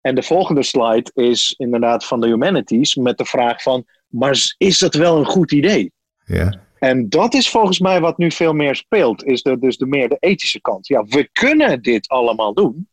En 0.00 0.14
de 0.14 0.22
volgende 0.22 0.62
slide 0.62 1.10
is 1.14 1.54
inderdaad 1.56 2.04
van 2.04 2.20
de 2.20 2.26
humanities 2.26 2.94
met 2.94 3.18
de 3.18 3.24
vraag 3.24 3.62
van: 3.62 3.84
maar 4.06 4.54
is 4.58 4.78
dat 4.78 4.94
wel 4.94 5.18
een 5.18 5.26
goed 5.26 5.52
idee? 5.52 5.92
Ja. 6.24 6.64
En 6.78 7.08
dat 7.08 7.34
is 7.34 7.50
volgens 7.50 7.78
mij 7.78 8.00
wat 8.00 8.18
nu 8.18 8.30
veel 8.30 8.52
meer 8.52 8.76
speelt, 8.76 9.24
is 9.24 9.42
de, 9.42 9.58
dus 9.58 9.76
de 9.76 9.86
meer 9.86 10.08
de 10.08 10.16
ethische 10.20 10.60
kant. 10.60 10.86
Ja, 10.86 11.04
we 11.04 11.28
kunnen 11.32 11.82
dit 11.82 12.08
allemaal 12.08 12.54
doen, 12.54 12.88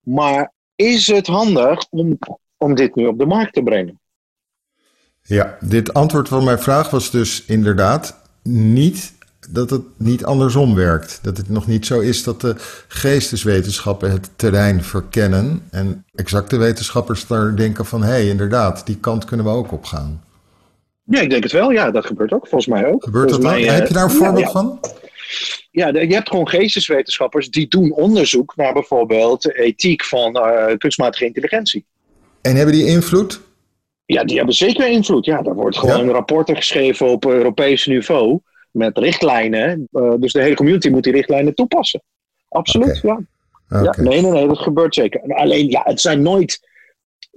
maar 0.00 0.52
is 0.74 1.06
het 1.06 1.26
handig 1.26 1.86
om 1.90 2.18
om 2.58 2.74
dit 2.74 2.94
nu 2.94 3.06
op 3.06 3.18
de 3.18 3.26
markt 3.26 3.52
te 3.52 3.62
brengen. 3.62 4.00
Ja, 5.22 5.56
dit 5.60 5.94
antwoord 5.94 6.28
van 6.28 6.44
mijn 6.44 6.58
vraag 6.58 6.90
was 6.90 7.10
dus 7.10 7.44
inderdaad 7.44 8.20
niet 8.42 9.12
dat 9.50 9.70
het 9.70 9.82
niet 9.96 10.24
andersom 10.24 10.74
werkt. 10.74 11.18
Dat 11.22 11.36
het 11.36 11.48
nog 11.48 11.66
niet 11.66 11.86
zo 11.86 12.00
is 12.00 12.22
dat 12.22 12.40
de 12.40 12.54
geesteswetenschappen 12.88 14.10
het 14.10 14.30
terrein 14.36 14.82
verkennen 14.82 15.62
en 15.70 16.04
exacte 16.14 16.56
wetenschappers 16.56 17.26
daar 17.26 17.56
denken 17.56 17.86
van 17.86 18.02
hé, 18.02 18.08
hey, 18.08 18.28
inderdaad, 18.28 18.86
die 18.86 18.96
kant 18.96 19.24
kunnen 19.24 19.46
we 19.46 19.52
ook 19.52 19.72
op 19.72 19.84
gaan. 19.84 20.22
Ja, 21.04 21.20
ik 21.20 21.30
denk 21.30 21.42
het 21.42 21.52
wel. 21.52 21.70
Ja, 21.70 21.90
dat 21.90 22.06
gebeurt 22.06 22.32
ook. 22.32 22.48
Volgens 22.48 22.66
mij 22.66 22.86
ook. 22.86 23.04
Gebeurt 23.04 23.28
dat 23.28 23.42
Heb 23.42 23.86
je 23.86 23.94
daar 23.94 24.04
een 24.04 24.10
voorbeeld 24.10 24.44
ja, 24.44 24.50
van? 24.50 24.80
Ja, 25.70 25.88
je 25.88 26.14
hebt 26.14 26.28
gewoon 26.28 26.48
geesteswetenschappers 26.48 27.50
die 27.50 27.68
doen 27.68 27.92
onderzoek 27.92 28.56
naar 28.56 28.72
bijvoorbeeld 28.72 29.54
ethiek 29.54 30.04
van 30.04 30.36
uh, 30.36 30.76
kunstmatige 30.78 31.24
intelligentie. 31.24 31.86
En 32.40 32.56
hebben 32.56 32.74
die 32.74 32.86
invloed? 32.86 33.40
Ja, 34.04 34.24
die 34.24 34.36
hebben 34.36 34.54
zeker 34.54 34.88
invloed. 34.88 35.24
Ja, 35.24 35.42
daar 35.42 35.54
wordt 35.54 35.76
gewoon 35.78 36.06
Ja? 36.06 36.12
rapporten 36.12 36.56
geschreven 36.56 37.06
op 37.08 37.24
Europees 37.26 37.86
niveau 37.86 38.40
met 38.70 38.98
richtlijnen. 38.98 39.88
Uh, 39.92 40.14
dus 40.18 40.32
de 40.32 40.42
hele 40.42 40.54
community 40.54 40.88
moet 40.88 41.02
die 41.02 41.12
richtlijnen 41.12 41.54
toepassen. 41.54 42.02
Absoluut, 42.48 43.00
ja. 43.02 43.20
Ja. 43.68 43.94
Nee, 43.98 44.20
nee, 44.22 44.30
nee, 44.30 44.46
dat 44.46 44.58
gebeurt 44.58 44.94
zeker. 44.94 45.34
Alleen, 45.34 45.70
ja, 45.70 45.82
het 45.84 46.00
zijn 46.00 46.22
nooit 46.22 46.68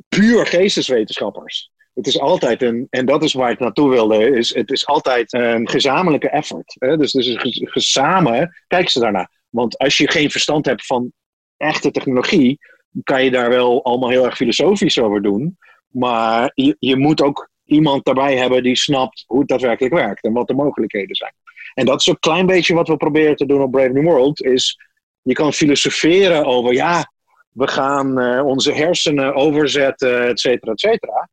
puur 0.09 0.45
geesteswetenschappers. 0.45 1.71
Het 1.93 2.07
is 2.07 2.19
altijd 2.19 2.61
een, 2.61 2.87
en 2.89 3.05
dat 3.05 3.23
is 3.23 3.33
waar 3.33 3.51
ik 3.51 3.59
naartoe 3.59 3.89
wilde, 3.89 4.29
is 4.37 4.55
het 4.55 4.71
is 4.71 4.85
altijd 4.85 5.33
een 5.33 5.69
gezamenlijke 5.69 6.29
effort. 6.29 6.75
Hè? 6.79 6.97
Dus, 6.97 7.11
dus 7.11 7.27
ge- 7.27 7.67
ge- 7.69 7.79
samen 7.79 8.55
kijken 8.67 8.91
ze 8.91 8.99
daarnaar. 8.99 9.31
Want 9.49 9.77
als 9.77 9.97
je 9.97 10.11
geen 10.11 10.31
verstand 10.31 10.65
hebt 10.65 10.85
van 10.85 11.11
echte 11.57 11.91
technologie, 11.91 12.59
kan 13.03 13.23
je 13.23 13.31
daar 13.31 13.49
wel 13.49 13.83
allemaal 13.83 14.09
heel 14.09 14.25
erg 14.25 14.35
filosofisch 14.35 14.99
over 14.99 15.21
doen. 15.21 15.57
Maar 15.87 16.51
je, 16.55 16.75
je 16.79 16.97
moet 16.97 17.21
ook 17.21 17.49
iemand 17.65 18.05
daarbij 18.05 18.37
hebben 18.37 18.63
die 18.63 18.75
snapt 18.75 19.23
hoe 19.27 19.39
het 19.39 19.47
daadwerkelijk 19.47 19.93
werkt 19.93 20.23
en 20.23 20.33
wat 20.33 20.47
de 20.47 20.53
mogelijkheden 20.53 21.15
zijn. 21.15 21.33
En 21.73 21.85
dat 21.85 21.99
is 21.99 22.07
een 22.07 22.19
klein 22.19 22.45
beetje 22.45 22.73
wat 22.73 22.87
we 22.87 22.97
proberen 22.97 23.35
te 23.35 23.45
doen 23.45 23.61
op 23.61 23.71
Brave 23.71 23.89
New 23.89 24.03
World. 24.03 24.43
Is 24.43 24.79
je 25.21 25.33
kan 25.33 25.53
filosoferen 25.53 26.45
over, 26.45 26.73
ja, 26.73 27.11
we 27.51 27.67
gaan 27.67 28.19
eh, 28.19 28.45
onze 28.45 28.73
hersenen 28.73 29.33
overzetten, 29.33 30.27
et 30.27 30.39
cetera, 30.39 30.71
et 30.71 30.79
cetera. 30.79 31.29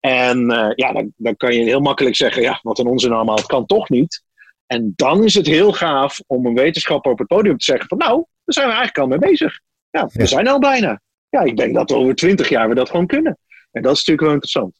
En 0.00 0.50
eh, 0.50 0.70
ja, 0.74 0.92
dan, 0.92 1.12
dan 1.16 1.36
kan 1.36 1.54
je 1.54 1.64
heel 1.64 1.80
makkelijk 1.80 2.16
zeggen, 2.16 2.42
ja, 2.42 2.58
wat 2.62 2.78
een 2.78 2.86
onzin 2.86 3.12
allemaal, 3.12 3.36
het 3.36 3.46
kan 3.46 3.66
toch 3.66 3.88
niet. 3.88 4.22
En 4.66 4.92
dan 4.96 5.24
is 5.24 5.34
het 5.34 5.46
heel 5.46 5.72
gaaf 5.72 6.20
om 6.26 6.46
een 6.46 6.54
wetenschapper 6.54 7.12
op 7.12 7.18
het 7.18 7.26
podium 7.26 7.58
te 7.58 7.64
zeggen 7.64 7.88
van, 7.88 7.98
nou, 7.98 8.14
daar 8.14 8.24
zijn 8.44 8.66
we 8.66 8.72
eigenlijk 8.72 8.98
al 8.98 9.18
mee 9.18 9.30
bezig. 9.30 9.60
Ja, 9.90 10.08
we 10.12 10.20
Ja. 10.20 10.26
zijn 10.26 10.48
al 10.48 10.58
bijna. 10.58 11.00
Ja, 11.28 11.40
ik 11.42 11.56
denk 11.56 11.74
dat 11.74 11.92
over 11.92 12.14
twintig 12.14 12.48
jaar 12.48 12.68
we 12.68 12.74
dat 12.74 12.90
gewoon 12.90 13.06
kunnen. 13.06 13.38
En 13.72 13.82
dat 13.82 13.92
is 13.92 13.98
natuurlijk 13.98 14.20
wel 14.26 14.32
interessant. 14.32 14.74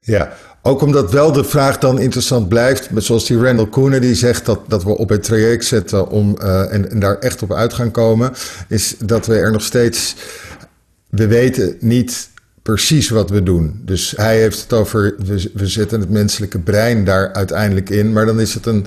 Ja, 0.00 0.32
ook 0.62 0.80
omdat 0.82 1.12
wel 1.12 1.32
de 1.32 1.44
vraag 1.44 1.78
dan 1.78 1.98
interessant 1.98 2.48
blijft, 2.48 2.90
met 2.90 3.04
zoals 3.04 3.26
die 3.26 3.38
Randall 3.38 3.66
Koenen 3.66 4.00
die 4.00 4.14
zegt 4.14 4.46
dat, 4.46 4.60
dat 4.68 4.84
we 4.84 4.96
op 4.98 5.08
het 5.08 5.22
traject 5.22 5.64
zetten 5.64 6.08
om, 6.08 6.36
eh, 6.38 6.72
en, 6.74 6.90
en 6.90 6.98
daar 7.00 7.18
echt 7.18 7.42
op 7.42 7.52
uit 7.52 7.72
gaan 7.72 7.90
komen, 7.90 8.32
is 8.68 8.96
dat 8.98 9.26
we 9.26 9.34
er 9.34 9.52
nog 9.52 9.62
steeds, 9.62 10.16
we 11.08 11.26
weten 11.26 11.76
niet 11.80 12.30
precies 12.62 13.08
wat 13.08 13.30
we 13.30 13.42
doen. 13.42 13.80
Dus 13.84 14.14
hij 14.16 14.40
heeft 14.40 14.62
het 14.62 14.72
over, 14.72 15.14
we, 15.18 15.50
we 15.54 15.66
zetten 15.66 16.00
het 16.00 16.10
menselijke 16.10 16.58
brein 16.58 17.04
daar 17.04 17.32
uiteindelijk 17.32 17.90
in, 17.90 18.12
maar 18.12 18.26
dan 18.26 18.40
is 18.40 18.54
het 18.54 18.66
een, 18.66 18.86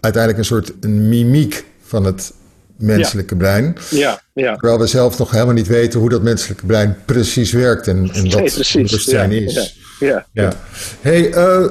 uiteindelijk 0.00 0.38
een 0.42 0.48
soort 0.48 0.72
een 0.80 1.08
mimiek 1.08 1.64
van 1.82 2.04
het 2.04 2.32
menselijke 2.78 3.36
brein. 3.36 3.76
Ja, 3.90 4.20
ja. 4.32 4.56
Terwijl 4.56 4.78
we 4.78 4.86
zelf 4.86 5.18
nog 5.18 5.30
helemaal 5.30 5.54
niet 5.54 5.66
weten 5.66 6.00
hoe 6.00 6.08
dat 6.08 6.22
menselijke 6.22 6.66
brein 6.66 6.96
precies 7.04 7.52
werkt 7.52 7.86
en, 7.86 7.96
en 7.96 8.30
wat 8.30 8.40
Nee, 8.40 8.50
precies. 8.50 8.90
bewustzijn 8.90 9.30
Ja, 9.30 9.40
is. 9.40 9.84
Ja. 9.98 10.26
Ja. 10.32 10.52
Hey, 11.00 11.32
eh, 11.32 11.66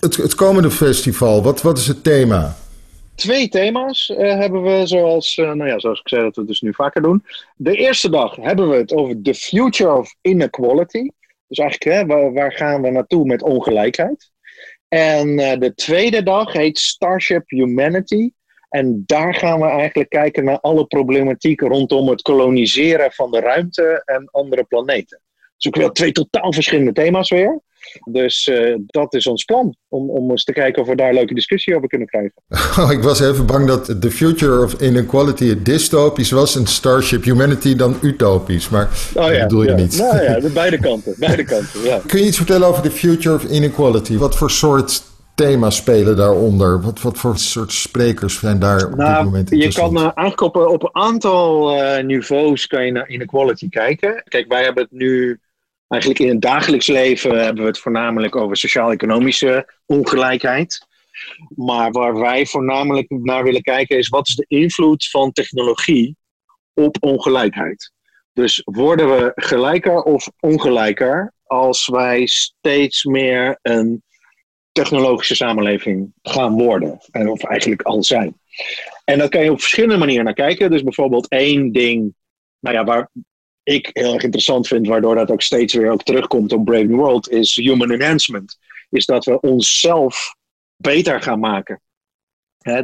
het, 0.00 0.16
het 0.16 0.34
komende 0.34 0.70
festival, 0.70 1.42
wat, 1.42 1.62
wat 1.62 1.78
is 1.78 1.86
het 1.86 2.04
thema? 2.04 2.56
Twee 3.14 3.48
thema's 3.48 4.10
eh, 4.10 4.38
hebben 4.38 4.62
we, 4.62 4.86
zoals, 4.86 5.36
eh, 5.36 5.52
nou 5.52 5.70
ja, 5.70 5.78
zoals 5.78 6.00
ik 6.00 6.08
zei, 6.08 6.22
dat 6.22 6.36
we 6.36 6.44
dus 6.44 6.60
nu 6.60 6.74
vaker 6.74 7.02
doen. 7.02 7.24
De 7.56 7.76
eerste 7.76 8.10
dag 8.10 8.36
hebben 8.36 8.68
we 8.68 8.76
het 8.76 8.92
over 8.92 9.22
the 9.22 9.34
future 9.34 9.92
of 9.92 10.14
inequality. 10.20 11.08
Dus 11.48 11.58
eigenlijk, 11.58 11.96
hè, 11.96 12.06
waar, 12.06 12.32
waar 12.32 12.52
gaan 12.52 12.82
we 12.82 12.90
naartoe 12.90 13.26
met 13.26 13.42
ongelijkheid? 13.42 14.30
En 14.88 15.36
de 15.36 15.72
tweede 15.74 16.22
dag 16.22 16.52
heet 16.52 16.78
Starship 16.78 17.42
Humanity. 17.46 18.30
En 18.76 19.02
daar 19.06 19.34
gaan 19.34 19.60
we 19.60 19.66
eigenlijk 19.66 20.08
kijken 20.08 20.44
naar 20.44 20.60
alle 20.60 20.86
problematiek 20.86 21.60
rondom 21.60 22.08
het 22.08 22.22
koloniseren 22.22 23.12
van 23.12 23.30
de 23.30 23.40
ruimte 23.40 24.02
en 24.04 24.28
andere 24.30 24.64
planeten. 24.64 25.20
Dus 25.56 25.66
ook 25.66 25.76
wel 25.76 25.90
twee 25.90 26.12
totaal 26.12 26.52
verschillende 26.52 26.92
thema's 26.92 27.30
weer. 27.30 27.60
Dus 28.04 28.46
eh, 28.46 28.74
dat 28.86 29.14
is 29.14 29.26
ons 29.26 29.44
plan, 29.44 29.76
om, 29.88 30.10
om 30.10 30.30
eens 30.30 30.44
te 30.44 30.52
kijken 30.52 30.82
of 30.82 30.88
we 30.88 30.96
daar 30.96 31.08
een 31.08 31.14
leuke 31.14 31.34
discussie 31.34 31.76
over 31.76 31.88
kunnen 31.88 32.08
krijgen. 32.08 32.32
Oh, 32.80 32.92
ik 32.92 33.02
was 33.02 33.20
even 33.20 33.46
bang 33.46 33.66
dat 33.66 34.00
The 34.00 34.10
Future 34.10 34.62
of 34.62 34.80
Inequality 34.80 35.62
dystopisch 35.62 36.30
was 36.30 36.56
en 36.56 36.66
Starship 36.66 37.24
Humanity 37.24 37.76
dan 37.76 37.96
utopisch. 38.02 38.68
Maar 38.68 38.88
dat 39.14 39.30
bedoel 39.30 39.62
je 39.62 39.72
niet. 39.72 39.98
Nou 39.98 40.22
ja, 40.22 40.40
de 40.46 40.50
beide 40.50 40.78
kanten. 40.78 41.14
Beide 41.18 41.44
kanten 41.44 41.82
ja. 41.82 42.00
Kun 42.06 42.20
je 42.20 42.26
iets 42.26 42.36
vertellen 42.36 42.68
over 42.68 42.82
The 42.82 42.90
Future 42.90 43.34
of 43.34 43.44
Inequality? 43.44 44.16
Wat 44.16 44.36
voor 44.36 44.50
soort 44.50 45.02
thema's 45.36 45.76
spelen 45.76 46.16
daaronder? 46.16 46.82
Wat, 46.82 47.00
wat 47.00 47.18
voor 47.18 47.38
soort 47.38 47.72
sprekers 47.72 48.38
zijn 48.38 48.58
daar 48.58 48.84
op 48.84 48.90
dit 48.90 48.98
Nou, 48.98 49.24
moment 49.24 49.50
je 49.50 49.72
kan 49.72 49.96
uh, 49.96 50.02
eigenlijk 50.02 50.40
op, 50.40 50.56
op 50.56 50.82
een 50.82 51.02
aantal 51.02 51.76
uh, 51.76 52.04
niveaus 52.04 52.66
kan 52.66 52.84
je 52.84 52.92
naar 52.92 53.08
inequality 53.08 53.68
kijken. 53.68 54.22
Kijk, 54.24 54.48
wij 54.48 54.64
hebben 54.64 54.82
het 54.82 54.92
nu 54.92 55.40
eigenlijk 55.88 56.20
in 56.20 56.28
het 56.28 56.40
dagelijks 56.40 56.86
leven 56.86 57.44
hebben 57.44 57.62
we 57.62 57.68
het 57.68 57.78
voornamelijk 57.78 58.36
over 58.36 58.56
sociaal-economische 58.56 59.72
ongelijkheid. 59.86 60.86
Maar 61.54 61.90
waar 61.90 62.18
wij 62.18 62.46
voornamelijk 62.46 63.10
naar 63.10 63.44
willen 63.44 63.62
kijken 63.62 63.98
is 63.98 64.08
wat 64.08 64.28
is 64.28 64.34
de 64.34 64.44
invloed 64.48 65.08
van 65.10 65.32
technologie 65.32 66.16
op 66.74 66.96
ongelijkheid. 67.00 67.92
Dus 68.32 68.62
worden 68.64 69.08
we 69.08 69.32
gelijker 69.34 70.02
of 70.02 70.28
ongelijker 70.40 71.32
als 71.44 71.88
wij 71.88 72.26
steeds 72.26 73.04
meer 73.04 73.58
een 73.62 74.02
technologische 74.76 75.34
samenleving 75.34 76.12
gaan 76.22 76.52
worden. 76.52 77.00
Of 77.12 77.44
eigenlijk 77.44 77.82
al 77.82 78.02
zijn. 78.02 78.40
En 79.04 79.18
daar 79.18 79.28
kan 79.28 79.44
je 79.44 79.50
op 79.50 79.60
verschillende 79.60 79.96
manieren 79.96 80.24
naar 80.24 80.34
kijken. 80.34 80.70
Dus 80.70 80.82
bijvoorbeeld 80.82 81.28
één 81.28 81.72
ding, 81.72 82.14
nou 82.60 82.76
ja, 82.76 82.84
waar 82.84 83.10
ik 83.62 83.90
heel 83.92 84.14
erg 84.14 84.22
interessant 84.22 84.68
vind, 84.68 84.86
waardoor 84.86 85.14
dat 85.14 85.30
ook 85.30 85.42
steeds 85.42 85.74
weer 85.74 85.90
ook 85.90 86.02
terugkomt 86.02 86.52
op 86.52 86.64
Brave 86.64 86.84
New 86.84 86.96
World, 86.96 87.30
is 87.30 87.56
human 87.56 87.90
enhancement. 87.90 88.58
Is 88.90 89.06
dat 89.06 89.24
we 89.24 89.40
onszelf 89.40 90.34
beter 90.76 91.22
gaan 91.22 91.40
maken. 91.40 91.80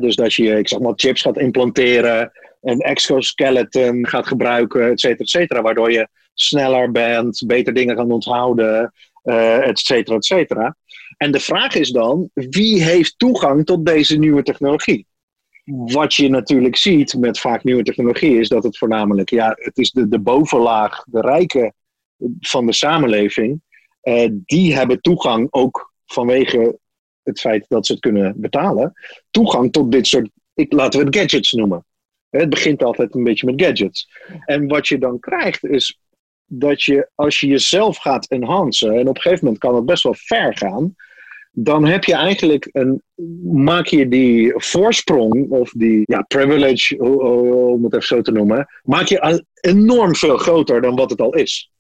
Dus 0.01 0.17
dat 0.17 0.35
je, 0.35 0.59
ik 0.59 0.69
zeg 0.69 0.79
maar, 0.79 0.93
chips 0.97 1.23
gaat 1.23 1.39
implanteren, 1.39 2.33
een 2.61 2.81
exoskeleton 2.81 4.07
gaat 4.07 4.27
gebruiken, 4.27 4.91
et 4.91 5.01
cetera, 5.01 5.25
et 5.25 5.29
cetera. 5.29 5.63
Waardoor 5.63 5.93
je 5.93 6.09
sneller 6.35 6.91
bent, 6.91 7.43
beter 7.47 7.75
dingen 7.75 7.97
kan 7.97 8.11
onthouden, 8.11 8.93
uh, 9.23 9.67
et 9.69 9.79
cetera, 9.79 10.17
et 10.17 10.25
cetera. 10.25 10.77
En 11.17 11.33
de 11.33 11.41
vraag 11.41 11.75
is 11.75 11.91
dan, 11.91 12.31
wie 12.35 12.83
heeft 12.83 13.19
toegang 13.19 13.65
tot 13.65 13.87
deze 13.87 14.19
nieuwe 14.19 14.43
technologie? 14.43 15.07
wat 15.65 16.15
je 16.15 16.29
natuurlijk 16.29 16.77
ziet 16.77 17.15
met 17.15 17.39
vaak 17.39 17.65
nieuwe 17.65 17.83
technologie 17.83 18.39
is 18.39 18.49
dat 18.49 18.65
het 18.65 18.79
voornamelijk, 18.79 19.31
ja, 19.31 19.53
het 19.55 19.79
is 19.79 19.91
de, 19.91 20.09
de 20.09 20.19
bovenlaag, 20.19 21.05
de 21.05 21.21
rijken 21.21 21.75
van 22.41 22.67
de 22.67 22.73
samenleving, 22.73 23.61
uh, 24.03 24.29
die 24.33 24.75
hebben 24.75 25.01
toegang 25.01 25.47
ook 25.51 25.93
vanwege 26.07 26.79
het 27.23 27.41
feit 27.41 27.65
dat 27.69 27.87
ze 27.87 27.93
het 27.93 28.01
kunnen 28.01 28.35
betalen, 28.37 28.93
toegang 29.31 29.73
tot 29.73 29.93
dit 29.93 30.07
soort, 30.07 30.31
ik, 30.55 30.73
laten 30.73 31.01
we 31.01 31.07
het 31.07 31.17
gadgets 31.17 31.53
noemen. 31.53 31.85
Het 32.31 32.51
begint 32.51 32.83
altijd 32.83 33.15
een 33.15 33.25
beetje 33.25 33.47
met 33.47 33.63
gadgets. 33.63 34.11
En 34.45 34.69
wat 34.69 34.89
je 34.89 34.99
dan 34.99 35.19
krijgt 35.19 35.65
is 35.65 35.99
dat 36.55 36.83
je, 36.83 37.11
als 37.15 37.41
je 37.41 37.47
jezelf 37.47 37.97
gaat 37.97 38.27
enhancen, 38.27 38.93
en 38.93 39.09
op 39.09 39.17
een 39.17 39.23
gegeven 39.23 39.45
moment 39.45 39.62
kan 39.62 39.75
het 39.75 39.87
best 39.87 40.03
wel 40.03 40.15
ver 40.17 40.57
gaan, 40.57 40.95
dan 41.51 41.85
heb 41.85 42.05
je 42.05 42.15
eigenlijk 42.15 42.69
een, 42.73 43.03
maak 43.53 43.87
je 43.87 44.09
die 44.09 44.53
voorsprong 44.57 45.51
of 45.51 45.71
die 45.71 46.03
ja, 46.05 46.23
privilege, 46.23 46.99
om 46.99 47.85
het 47.85 47.95
even 47.95 48.07
zo 48.07 48.21
te 48.21 48.33
noemen, 48.33 48.67
maak 48.83 49.07
je 49.07 49.45
enorm 49.61 50.15
veel 50.15 50.37
groter 50.37 50.81
dan 50.81 50.97
wat 50.97 51.11
het 51.11 51.21
al 51.21 51.35
is. 51.35 51.71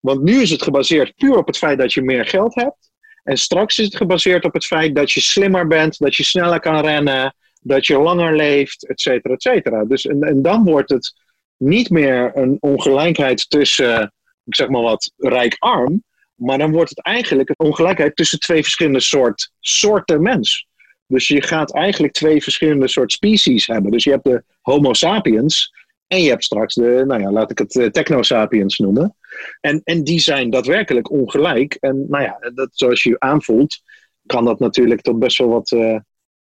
Want 0.00 0.22
nu 0.22 0.40
is 0.40 0.50
het 0.50 0.62
gebaseerd 0.62 1.14
puur 1.16 1.36
op 1.36 1.46
het 1.46 1.58
feit 1.58 1.78
dat 1.78 1.92
je 1.92 2.02
meer 2.02 2.26
geld 2.26 2.54
hebt. 2.54 2.90
En 3.22 3.36
straks 3.36 3.78
is 3.78 3.84
het 3.84 3.96
gebaseerd 3.96 4.44
op 4.44 4.52
het 4.52 4.66
feit 4.66 4.94
dat 4.94 5.10
je 5.10 5.20
slimmer 5.20 5.66
bent, 5.66 5.98
dat 5.98 6.14
je 6.14 6.22
sneller 6.22 6.60
kan 6.60 6.80
rennen, 6.80 7.34
dat 7.60 7.86
je 7.86 7.98
langer 7.98 8.36
leeft, 8.36 8.88
et 8.88 9.00
cetera, 9.00 9.34
et 9.34 9.42
cetera. 9.42 9.84
Dus, 9.84 10.06
en, 10.06 10.22
en 10.22 10.42
dan 10.42 10.64
wordt 10.64 10.90
het 10.90 11.12
niet 11.60 11.90
meer 11.90 12.30
een 12.34 12.56
ongelijkheid 12.60 13.50
tussen, 13.50 14.12
ik 14.44 14.54
zeg 14.54 14.68
maar 14.68 14.82
wat, 14.82 15.12
rijk-arm. 15.16 16.04
Maar 16.34 16.58
dan 16.58 16.72
wordt 16.72 16.90
het 16.90 17.02
eigenlijk 17.02 17.48
een 17.48 17.66
ongelijkheid 17.66 18.16
tussen 18.16 18.38
twee 18.38 18.62
verschillende 18.62 19.00
soort, 19.00 19.52
soorten 19.60 20.22
mens. 20.22 20.66
Dus 21.06 21.28
je 21.28 21.42
gaat 21.42 21.74
eigenlijk 21.74 22.12
twee 22.12 22.42
verschillende 22.42 22.88
soort 22.88 23.12
species 23.12 23.66
hebben. 23.66 23.90
Dus 23.90 24.04
je 24.04 24.10
hebt 24.10 24.24
de 24.24 24.44
Homo 24.60 24.92
sapiens 24.92 25.72
en 26.06 26.22
je 26.22 26.28
hebt 26.28 26.44
straks 26.44 26.74
de, 26.74 27.04
nou 27.06 27.20
ja, 27.20 27.32
laat 27.32 27.50
ik 27.50 27.58
het 27.58 27.74
uh, 27.74 27.86
Techno 27.86 28.22
sapiens 28.22 28.78
noemen. 28.78 29.16
En, 29.60 29.80
en 29.84 30.04
die 30.04 30.20
zijn 30.20 30.50
daadwerkelijk 30.50 31.10
ongelijk. 31.10 31.74
En 31.80 32.06
nou 32.08 32.24
ja, 32.24 32.38
dat, 32.54 32.68
zoals 32.72 33.02
je 33.02 33.18
aanvoelt, 33.18 33.82
kan 34.26 34.44
dat 34.44 34.58
natuurlijk 34.58 35.00
tot 35.00 35.18
best 35.18 35.38
wel 35.38 35.48
wat 35.48 35.70
uh, 35.70 35.98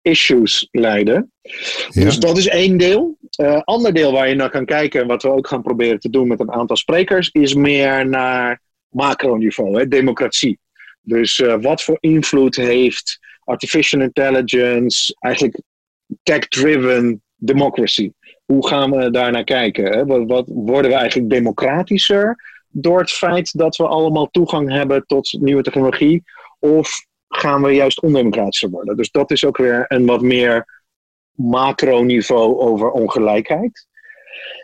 issues 0.04 0.68
leiden. 0.70 1.32
Dus 1.90 2.18
dat 2.18 2.38
is 2.38 2.48
één 2.48 2.76
deel. 2.76 3.18
Uh, 3.40 3.60
ander 3.64 3.92
deel 3.92 4.12
waar 4.12 4.28
je 4.28 4.34
naar 4.34 4.50
kan 4.50 4.64
kijken, 4.64 5.00
en 5.00 5.06
wat 5.06 5.22
we 5.22 5.28
ook 5.30 5.46
gaan 5.46 5.62
proberen 5.62 6.00
te 6.00 6.10
doen 6.10 6.28
met 6.28 6.40
een 6.40 6.52
aantal 6.52 6.76
sprekers, 6.76 7.28
is 7.32 7.54
meer 7.54 8.08
naar 8.08 8.60
macroniveau, 8.88 9.78
hè, 9.78 9.88
democratie. 9.88 10.58
Dus 11.00 11.38
uh, 11.38 11.56
wat 11.60 11.82
voor 11.82 11.96
invloed 12.00 12.56
heeft 12.56 13.18
artificial 13.44 14.00
intelligence, 14.00 15.16
eigenlijk 15.18 15.60
tech-driven 16.22 17.22
democracy? 17.36 18.10
Hoe 18.44 18.66
gaan 18.68 18.90
we 18.90 19.10
daar 19.10 19.32
naar 19.32 19.44
kijken? 19.44 19.84
Hè? 19.84 20.06
Wat, 20.06 20.26
wat, 20.26 20.48
worden 20.48 20.90
we 20.90 20.96
eigenlijk 20.96 21.30
democratischer 21.30 22.36
door 22.68 23.00
het 23.00 23.10
feit 23.10 23.58
dat 23.58 23.76
we 23.76 23.86
allemaal 23.86 24.30
toegang 24.30 24.70
hebben 24.70 25.06
tot 25.06 25.36
nieuwe 25.40 25.62
technologie? 25.62 26.22
Of 26.58 27.06
gaan 27.36 27.62
we 27.62 27.70
juist 27.70 28.00
ondemocratischer 28.00 28.70
worden. 28.70 28.96
Dus 28.96 29.10
dat 29.10 29.30
is 29.30 29.44
ook 29.44 29.56
weer 29.56 29.84
een 29.88 30.06
wat 30.06 30.20
meer 30.20 30.82
macroniveau 31.32 32.58
over 32.58 32.90
ongelijkheid. 32.90 33.86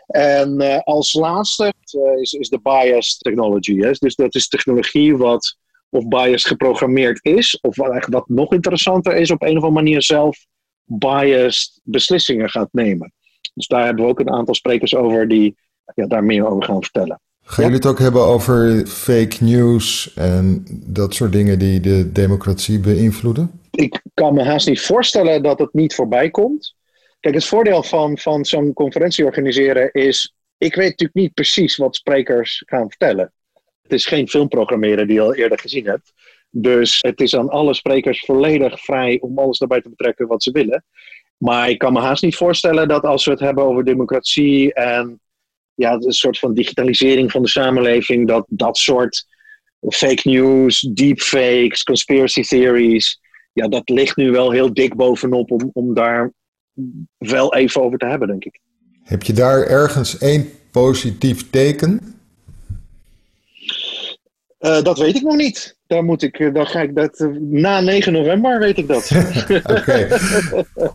En 0.07 0.61
uh, 0.61 0.79
als 0.79 1.13
laatste 1.13 1.73
uh, 1.97 2.21
is, 2.21 2.33
is 2.33 2.49
de 2.49 2.59
bias 2.61 3.17
technology. 3.17 3.79
Hè? 3.79 3.91
Dus 3.91 4.15
dat 4.15 4.35
is 4.35 4.47
technologie 4.47 5.17
wat 5.17 5.57
of 5.89 6.07
bias 6.07 6.43
geprogrammeerd 6.43 7.25
is, 7.25 7.59
of 7.61 7.75
wat, 7.75 8.05
wat 8.05 8.29
nog 8.29 8.53
interessanter 8.53 9.15
is, 9.15 9.31
op 9.31 9.41
een 9.41 9.57
of 9.57 9.63
andere 9.63 9.71
manier 9.71 10.01
zelf 10.01 10.45
biased 10.83 11.79
beslissingen 11.83 12.49
gaat 12.49 12.69
nemen. 12.71 13.13
Dus 13.53 13.67
daar 13.67 13.85
hebben 13.85 14.03
we 14.05 14.11
ook 14.11 14.19
een 14.19 14.31
aantal 14.31 14.55
sprekers 14.55 14.95
over 14.95 15.27
die 15.27 15.55
ja, 15.95 16.07
daar 16.07 16.23
meer 16.23 16.47
over 16.47 16.63
gaan 16.63 16.81
vertellen. 16.81 17.21
Gaan 17.51 17.63
jullie 17.63 17.79
het 17.79 17.89
ook 17.89 17.99
hebben 17.99 18.21
over 18.21 18.85
fake 18.87 19.43
news 19.43 20.13
en 20.13 20.65
dat 20.85 21.13
soort 21.13 21.31
dingen 21.31 21.59
die 21.59 21.79
de 21.79 22.11
democratie 22.11 22.79
beïnvloeden? 22.79 23.51
Ik 23.71 24.01
kan 24.13 24.33
me 24.33 24.43
haast 24.43 24.67
niet 24.67 24.81
voorstellen 24.81 25.43
dat 25.43 25.59
het 25.59 25.73
niet 25.73 25.95
voorbij 25.95 26.29
komt. 26.29 26.75
Kijk, 27.19 27.35
het 27.35 27.45
voordeel 27.45 27.83
van, 27.83 28.17
van 28.17 28.45
zo'n 28.45 28.73
conferentie 28.73 29.25
organiseren 29.25 29.91
is. 29.91 30.35
Ik 30.57 30.75
weet 30.75 30.89
natuurlijk 30.89 31.19
niet 31.19 31.33
precies 31.33 31.75
wat 31.75 31.95
sprekers 31.95 32.63
gaan 32.65 32.89
vertellen. 32.89 33.33
Het 33.81 33.91
is 33.93 34.05
geen 34.05 34.27
filmprogrammeren 34.27 35.07
die 35.07 35.15
je 35.15 35.21
al 35.21 35.35
eerder 35.35 35.59
gezien 35.59 35.85
hebt. 35.85 36.13
Dus 36.49 36.99
het 37.01 37.21
is 37.21 37.35
aan 37.35 37.49
alle 37.49 37.73
sprekers 37.73 38.19
volledig 38.25 38.81
vrij 38.83 39.19
om 39.19 39.39
alles 39.39 39.57
daarbij 39.57 39.81
te 39.81 39.89
betrekken 39.89 40.27
wat 40.27 40.43
ze 40.43 40.51
willen. 40.51 40.85
Maar 41.37 41.69
ik 41.69 41.77
kan 41.77 41.93
me 41.93 41.99
haast 41.99 42.23
niet 42.23 42.35
voorstellen 42.35 42.87
dat 42.87 43.03
als 43.03 43.25
we 43.25 43.31
het 43.31 43.39
hebben 43.39 43.63
over 43.63 43.85
democratie 43.85 44.73
en 44.73 45.19
ja, 45.75 45.93
een 45.93 46.11
soort 46.11 46.39
van 46.39 46.53
digitalisering 46.53 47.31
van 47.31 47.41
de 47.41 47.49
samenleving, 47.49 48.27
dat 48.27 48.45
dat 48.49 48.77
soort 48.77 49.25
fake 49.89 50.29
news, 50.29 50.79
deepfakes, 50.79 51.83
conspiracy 51.83 52.41
theories, 52.41 53.19
ja, 53.53 53.67
dat 53.67 53.89
ligt 53.89 54.15
nu 54.15 54.31
wel 54.31 54.51
heel 54.51 54.73
dik 54.73 54.95
bovenop 54.95 55.51
om, 55.51 55.69
om 55.73 55.93
daar 55.93 56.31
wel 57.17 57.55
even 57.55 57.81
over 57.81 57.97
te 57.97 58.05
hebben, 58.05 58.27
denk 58.27 58.43
ik. 58.43 58.59
Heb 59.03 59.23
je 59.23 59.33
daar 59.33 59.63
ergens 59.63 60.17
één 60.17 60.49
positief 60.71 61.49
teken? 61.49 62.15
Uh, 64.59 64.81
dat 64.81 64.97
weet 64.97 65.15
ik 65.15 65.21
nog 65.21 65.35
niet. 65.35 65.77
Daar 65.87 66.03
moet 66.03 66.21
ik, 66.21 66.39
eh, 66.39 66.53
dan 66.53 66.67
ga 66.67 66.81
ik 66.81 66.95
dat, 66.95 67.19
uh, 67.19 67.37
na 67.39 67.79
9 67.79 68.13
november 68.13 68.59
weet 68.59 68.77
ik 68.77 68.87
dat. 68.87 69.11
Oké. 69.77 70.07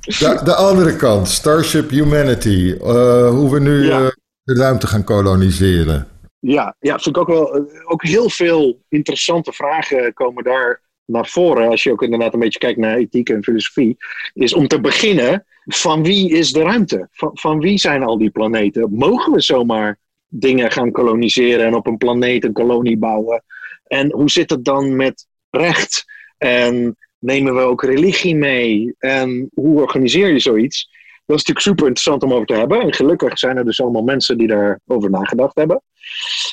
De, 0.01 0.41
de, 0.45 0.55
andere 0.55 0.97
kant, 0.97 1.29
Starship 1.29 1.91
Humanity. 1.91 2.77
hoe 2.79 3.51
we 3.51 3.61
nu 3.61 3.87
ja 3.87 4.13
de 4.47 4.55
ruimte 4.55 4.87
gaan 4.87 5.05
koloniseren. 5.05 6.07
Ja, 6.39 6.77
ja 6.79 6.99
vind 6.99 7.17
ook 7.17 7.27
wel. 7.27 7.69
Ook 7.85 8.03
heel 8.03 8.31
veel 8.31 8.83
interessante 8.89 9.53
vragen 9.53 10.13
komen 10.13 10.45
daar 10.45 10.81
naar 11.05 11.27
voren. 11.27 11.69
Als 11.69 11.83
je 11.83 11.93
ook 11.93 12.03
inderdaad 12.03 12.33
een 12.35 12.41
beetje 12.41 12.59
kijkt 12.59 12.79
naar 12.79 12.97
ethiek 12.97 13.29
en 13.29 13.45
filosofie. 13.45 13.97
Is 14.33 14.55
om 14.55 14.69
te 14.69 14.81
beginnen, 14.81 15.45
van 15.65 16.03
wie 16.03 16.31
is 16.31 16.53
de 16.53 16.63
ruimte? 16.63 17.09
Van, 17.11 17.31
van 17.33 17.61
wie 17.61 17.79
zijn 17.79 18.03
al 18.03 18.19
die 18.19 18.31
planeten? 18.31 18.93
Mogen 18.95 19.33
we 19.33 19.41
zomaar 19.41 19.99
dingen 20.29 20.71
gaan 20.71 20.93
koloniseren 20.93 21.67
en 21.67 21.75
op 21.75 21.87
een 21.87 21.97
planeet 21.97 22.45
een 22.45 22.53
kolonie 22.53 22.99
bouwen? 22.99 23.45
En 23.87 24.13
hoe 24.13 24.31
zit 24.31 24.51
het 24.51 24.65
dan 24.65 24.97
met 24.97 25.27
recht? 25.51 26.05
En 26.39 26.97
nemen 27.19 27.55
we 27.55 27.61
ook 27.61 27.83
religie 27.83 28.37
mee? 28.37 28.95
En 28.99 29.51
hoe 29.55 29.81
organiseer 29.81 30.29
je 30.29 30.41
zoiets? 30.41 30.91
Dat 31.27 31.37
is 31.37 31.45
natuurlijk 31.45 31.61
super 31.61 31.87
interessant 31.87 32.23
om 32.23 32.33
over 32.33 32.47
te 32.47 32.55
hebben. 32.55 32.81
En 32.81 32.95
gelukkig 32.95 33.39
zijn 33.39 33.57
er 33.57 33.65
dus 33.65 33.81
allemaal 33.81 34.03
mensen 34.03 34.39
die 34.39 34.47
daarover 34.47 35.11
nagedacht 35.11 35.57
hebben. 35.57 35.83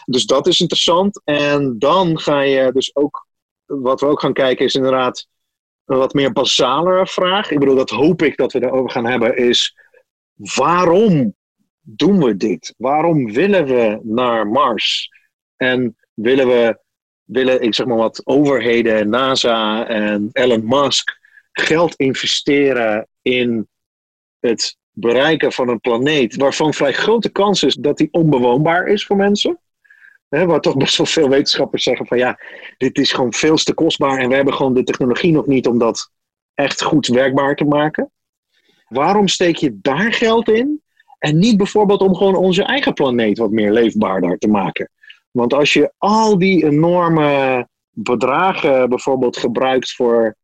Dus 0.06 0.26
dat 0.26 0.48
is 0.48 0.60
interessant. 0.60 1.22
En 1.24 1.76
dan 1.80 2.20
ga 2.20 2.42
je 2.42 2.72
dus 2.72 2.96
ook, 2.96 3.28
wat 3.66 4.00
we 4.00 4.08
ook 4.08 4.20
gaan 4.20 4.34
kijken, 4.34 4.66
is 4.66 4.76
inderdaad 4.76 5.28
een 5.86 5.98
wat 5.98 6.14
meer 6.14 6.32
basalere 6.32 7.08
vraag. 7.08 7.52
Ik 7.52 7.60
bedoel, 7.60 7.76
dat 7.76 7.90
hoop 7.90 8.22
ik 8.22 8.38
dat 8.38 8.52
we 8.52 8.60
daarover 8.60 8.92
gaan 8.92 9.06
hebben, 9.06 9.38
is 9.38 9.78
waarom 10.56 11.36
doen 11.82 12.24
we 12.24 12.38
dit? 12.38 12.74
Waarom 12.78 13.32
willen 13.32 13.66
we 13.66 14.00
naar 14.04 14.48
Mars? 14.48 15.10
En 15.56 15.96
willen 16.14 16.48
we, 16.48 16.80
willen, 17.24 17.62
ik 17.62 17.76
zeg 17.76 17.86
maar 17.86 17.98
wat, 17.98 18.22
overheden, 18.24 19.10
NASA 19.10 19.88
en 19.88 20.30
Elon 20.32 20.66
Musk 20.66 21.22
geld 21.52 21.96
investeren 21.96 23.08
in 23.22 23.68
het 24.48 24.78
bereiken 24.92 25.52
van 25.52 25.70
een 25.70 25.80
planeet 25.80 26.36
waarvan 26.36 26.74
vrij 26.74 26.94
grote 26.94 27.30
kans 27.30 27.64
is 27.64 27.76
dat 27.76 27.98
die 27.98 28.08
onbewoonbaar 28.12 28.88
is 28.88 29.06
voor 29.06 29.16
mensen. 29.16 29.60
Waar 30.30 30.62
toch 30.62 30.78
best 30.78 30.98
wel 30.98 31.06
veel 31.06 31.30
wetenschappers 31.30 31.84
zeggen 31.84 32.06
van 32.08 32.18
ja, 32.18 32.40
dit 32.78 32.98
is 32.98 33.12
gewoon 33.12 33.34
veel 33.34 33.56
te 33.56 33.74
kostbaar 33.74 34.18
en 34.18 34.30
we 34.30 34.36
hebben 34.36 34.54
gewoon 34.54 34.74
de 34.74 34.84
technologie 34.84 35.32
nog 35.32 35.46
niet 35.46 35.68
om 35.68 35.78
dat 35.78 36.12
echt 36.54 36.84
goed 36.84 37.08
werkbaar 37.08 37.56
te 37.56 37.66
maken. 37.66 38.12
Waarom 38.88 39.28
steek 39.28 39.56
je 39.56 39.80
daar 39.82 40.14
geld 40.14 40.50
in 40.50 40.82
en 41.20 41.38
niet 41.38 41.58
bijvoorbeeld 41.58 42.02
om 42.02 42.16
gewoon 42.16 42.36
onze 42.36 42.64
eigen 42.64 42.94
planeet 42.94 43.38
wat 43.38 43.52
meer 43.52 43.72
leefbaarder 43.72 44.38
te 44.38 44.48
maken? 44.48 44.90
Want 45.32 45.54
als 45.54 45.74
je 45.74 45.94
al 45.98 46.38
die 46.38 46.66
enorme 46.66 47.68
bedragen 47.90 48.90
bijvoorbeeld 48.90 49.38
gebruikt 49.38 49.92
voor 49.92 50.36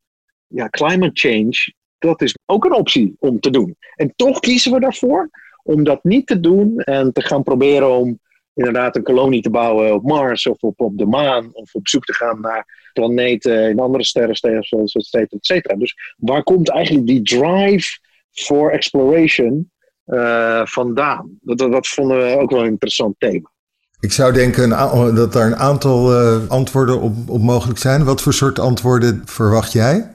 ja, 0.48 0.70
climate 0.70 1.12
change, 1.14 1.74
dat 2.00 2.22
is 2.22 2.38
ook 2.46 2.66
een 2.66 2.74
optie 2.74 3.16
om 3.20 3.40
te 3.40 3.50
doen. 3.50 3.76
En 3.96 4.14
toch 4.16 4.40
kiezen 4.40 4.72
we 4.72 4.80
daarvoor 4.80 5.30
om 5.64 5.84
dat 5.84 6.04
niet 6.04 6.28
te 6.28 6.40
doen 6.40 6.80
en 6.80 7.14
te 7.14 7.22
gaan 7.22 7.44
proberen 7.44 7.90
om 7.90 8.20
inderdaad 8.54 8.96
een 8.96 9.04
kolonie 9.04 9.42
te 9.42 9.50
bouwen 9.50 9.94
op 9.94 10.04
Mars 10.04 10.48
of 10.48 10.58
op, 10.62 10.98
de 10.98 11.06
maan 11.06 11.50
of 11.54 11.74
op 11.74 11.88
zoek 11.88 12.06
te 12.06 12.14
gaan 12.14 12.42
naar 12.42 12.90
planeten 12.94 13.70
in 13.70 13.80
andere 13.80 14.04
sterrenstelsels, 14.04 14.94
et 14.94 15.06
cetera, 15.06 15.38
et 15.38 15.46
cetera. 15.46 15.76
Dus 15.76 15.96
waar 16.18 16.44
komt 16.44 16.70
eigenlijk 16.70 17.08
die 17.08 17.22
drive 17.22 18.00
for 18.32 18.72
exploration 18.72 19.72
uh, 20.06 20.66
vandaan? 20.66 21.38
Dat, 21.42 21.58
dat, 21.58 21.88
vonden 21.88 22.18
we 22.18 22.38
ook 22.38 22.52
wel 22.52 22.60
een 22.60 22.68
interessant 22.68 23.16
thema. 23.18 23.52
Ik 24.00 24.12
zou 24.12 24.34
denken 24.34 24.70
dat 25.16 25.36
er 25.36 25.46
een 25.46 25.56
aantal 25.56 26.22
uh, 26.22 26.50
antwoorden 26.50 27.02
op 27.28 27.42
mogelijk 27.42 27.80
zijn. 27.80 28.04
Wat 28.04 28.22
voor 28.22 28.34
soort 28.34 28.60
antwoorden 28.60 29.22
verwacht 29.26 29.72
jij? 29.72 30.14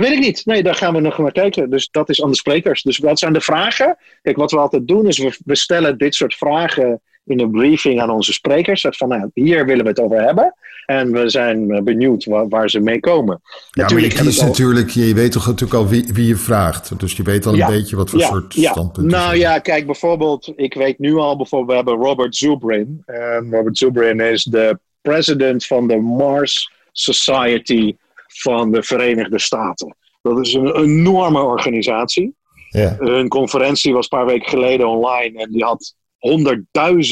Dat 0.00 0.08
weet 0.08 0.18
ik 0.18 0.24
niet. 0.24 0.46
Nee, 0.46 0.62
daar 0.62 0.74
gaan 0.74 0.94
we 0.94 1.00
nog 1.00 1.18
naar 1.18 1.32
kijken. 1.32 1.70
Dus 1.70 1.88
dat 1.90 2.08
is 2.08 2.22
aan 2.22 2.30
de 2.30 2.36
sprekers. 2.36 2.82
Dus 2.82 2.98
wat 2.98 3.18
zijn 3.18 3.32
de 3.32 3.40
vragen? 3.40 3.96
Kijk, 4.22 4.36
wat 4.36 4.50
we 4.50 4.58
altijd 4.58 4.88
doen 4.88 5.06
is 5.06 5.18
we, 5.18 5.38
we 5.44 5.56
stellen 5.56 5.98
dit 5.98 6.14
soort 6.14 6.34
vragen 6.34 7.00
in 7.24 7.40
een 7.40 7.50
briefing 7.50 8.00
aan 8.00 8.10
onze 8.10 8.32
sprekers. 8.32 8.86
Van 8.88 9.08
nou, 9.08 9.30
hier 9.34 9.66
willen 9.66 9.84
we 9.84 9.90
het 9.90 10.00
over 10.00 10.22
hebben. 10.22 10.54
En 10.86 11.12
we 11.12 11.28
zijn 11.28 11.84
benieuwd 11.84 12.24
waar, 12.24 12.48
waar 12.48 12.70
ze 12.70 12.80
mee 12.80 13.00
komen. 13.00 13.40
Ja, 13.42 13.82
natuurlijk 13.82 14.14
maar 14.14 14.22
je 14.22 14.28
kiest 14.28 14.42
natuurlijk, 14.42 14.90
je 14.90 15.14
weet 15.14 15.32
toch 15.32 15.46
natuurlijk 15.46 15.80
al 15.80 15.88
wie, 15.88 16.10
wie 16.12 16.26
je 16.26 16.36
vraagt. 16.36 16.98
Dus 17.00 17.16
je 17.16 17.22
weet 17.22 17.46
al 17.46 17.58
een 17.58 17.66
beetje 17.66 17.96
wat 17.96 18.10
voor 18.10 18.20
soort 18.20 18.54
ja. 18.54 18.70
standpunten. 18.70 19.12
Nou 19.12 19.36
ja, 19.36 19.58
kijk 19.58 19.86
bijvoorbeeld, 19.86 20.52
ik 20.56 20.74
weet 20.74 20.98
nu 20.98 21.14
al 21.14 21.36
bijvoorbeeld, 21.36 21.70
we 21.70 21.76
hebben 21.90 22.06
Robert 22.06 22.36
Zubrin. 22.36 23.02
En 23.06 23.48
Robert 23.50 23.78
Zubrin 23.78 24.20
is 24.20 24.44
de 24.44 24.78
president 25.00 25.66
van 25.66 25.88
de 25.88 25.96
Mars 25.96 26.72
Society 26.92 27.94
van 28.40 28.70
de 28.70 28.82
Verenigde 28.82 29.38
Staten. 29.38 29.96
Dat 30.22 30.38
is 30.46 30.54
een 30.54 30.76
enorme 30.76 31.42
organisatie. 31.42 32.34
Ja. 32.68 32.96
Hun 32.98 33.28
conferentie 33.28 33.92
was 33.92 34.02
een 34.02 34.18
paar 34.18 34.26
weken 34.26 34.48
geleden 34.48 34.88
online 34.88 35.38
en 35.38 35.50
die 35.50 35.64
had 35.64 35.94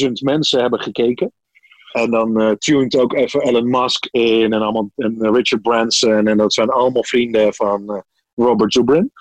100.000 0.05 0.11
mensen 0.23 0.61
hebben 0.61 0.79
gekeken. 0.79 1.31
En 1.91 2.11
dan 2.11 2.41
uh, 2.41 2.51
tuned 2.51 2.97
ook 2.97 3.13
even 3.13 3.41
Elon 3.41 3.69
Musk 3.69 4.05
in 4.05 4.53
en, 4.53 4.61
allemaal, 4.61 4.91
en 4.95 5.33
Richard 5.33 5.61
Branson. 5.61 6.27
En 6.27 6.37
dat 6.37 6.53
zijn 6.53 6.69
allemaal 6.69 7.03
vrienden 7.03 7.53
van 7.53 7.83
uh, 7.87 7.99
Robert 8.35 8.73
Zubrin. 8.73 9.11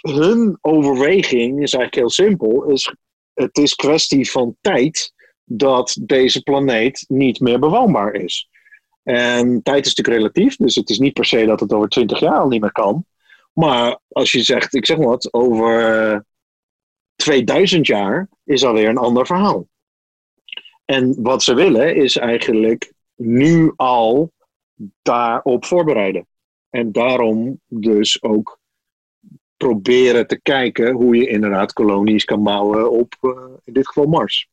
Hun 0.00 0.58
overweging 0.60 1.62
is 1.62 1.72
eigenlijk 1.72 1.94
heel 1.94 2.10
simpel. 2.10 2.64
Is, 2.64 2.94
het 3.34 3.58
is 3.58 3.74
kwestie 3.74 4.30
van 4.30 4.56
tijd 4.60 5.12
dat 5.44 5.98
deze 6.02 6.42
planeet 6.42 7.04
niet 7.08 7.40
meer 7.40 7.58
bewoonbaar 7.58 8.14
is. 8.14 8.48
En 9.10 9.62
tijd 9.62 9.86
is 9.86 9.94
natuurlijk 9.94 10.16
relatief, 10.16 10.56
dus 10.56 10.74
het 10.74 10.90
is 10.90 10.98
niet 10.98 11.12
per 11.12 11.24
se 11.24 11.46
dat 11.46 11.60
het 11.60 11.72
over 11.72 11.88
20 11.88 12.18
jaar 12.18 12.38
al 12.38 12.48
niet 12.48 12.60
meer 12.60 12.72
kan. 12.72 13.04
Maar 13.52 13.98
als 14.08 14.32
je 14.32 14.42
zegt, 14.42 14.74
ik 14.74 14.86
zeg 14.86 14.96
maar 14.96 15.06
wat, 15.06 15.32
over 15.32 16.24
2000 17.16 17.86
jaar 17.86 18.28
is 18.44 18.64
alweer 18.64 18.88
een 18.88 18.96
ander 18.96 19.26
verhaal. 19.26 19.68
En 20.84 21.22
wat 21.22 21.42
ze 21.42 21.54
willen 21.54 21.96
is 21.96 22.16
eigenlijk 22.16 22.92
nu 23.14 23.72
al 23.76 24.32
daarop 25.02 25.64
voorbereiden. 25.64 26.26
En 26.70 26.92
daarom 26.92 27.60
dus 27.66 28.22
ook 28.22 28.58
proberen 29.56 30.26
te 30.26 30.40
kijken 30.40 30.92
hoe 30.92 31.16
je 31.16 31.28
inderdaad 31.28 31.72
kolonies 31.72 32.24
kan 32.24 32.42
bouwen 32.42 32.90
op, 32.90 33.14
uh, 33.20 33.32
in 33.64 33.72
dit 33.72 33.86
geval 33.86 34.06
Mars. 34.06 34.48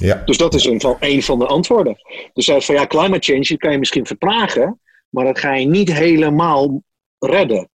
Ja. 0.00 0.22
Dus 0.24 0.36
dat 0.36 0.54
is 0.54 0.64
een 0.64 0.80
van, 0.80 0.96
een 1.00 1.22
van 1.22 1.38
de 1.38 1.46
antwoorden. 1.46 1.96
Dus 2.32 2.46
hij 2.46 2.60
van 2.60 2.74
ja, 2.74 2.86
climate 2.86 3.32
change 3.32 3.56
kan 3.56 3.72
je 3.72 3.78
misschien 3.78 4.06
vertragen, 4.06 4.80
maar 5.08 5.24
dat 5.24 5.38
ga 5.38 5.54
je 5.54 5.66
niet 5.66 5.92
helemaal 5.92 6.82
redden. 7.18 7.68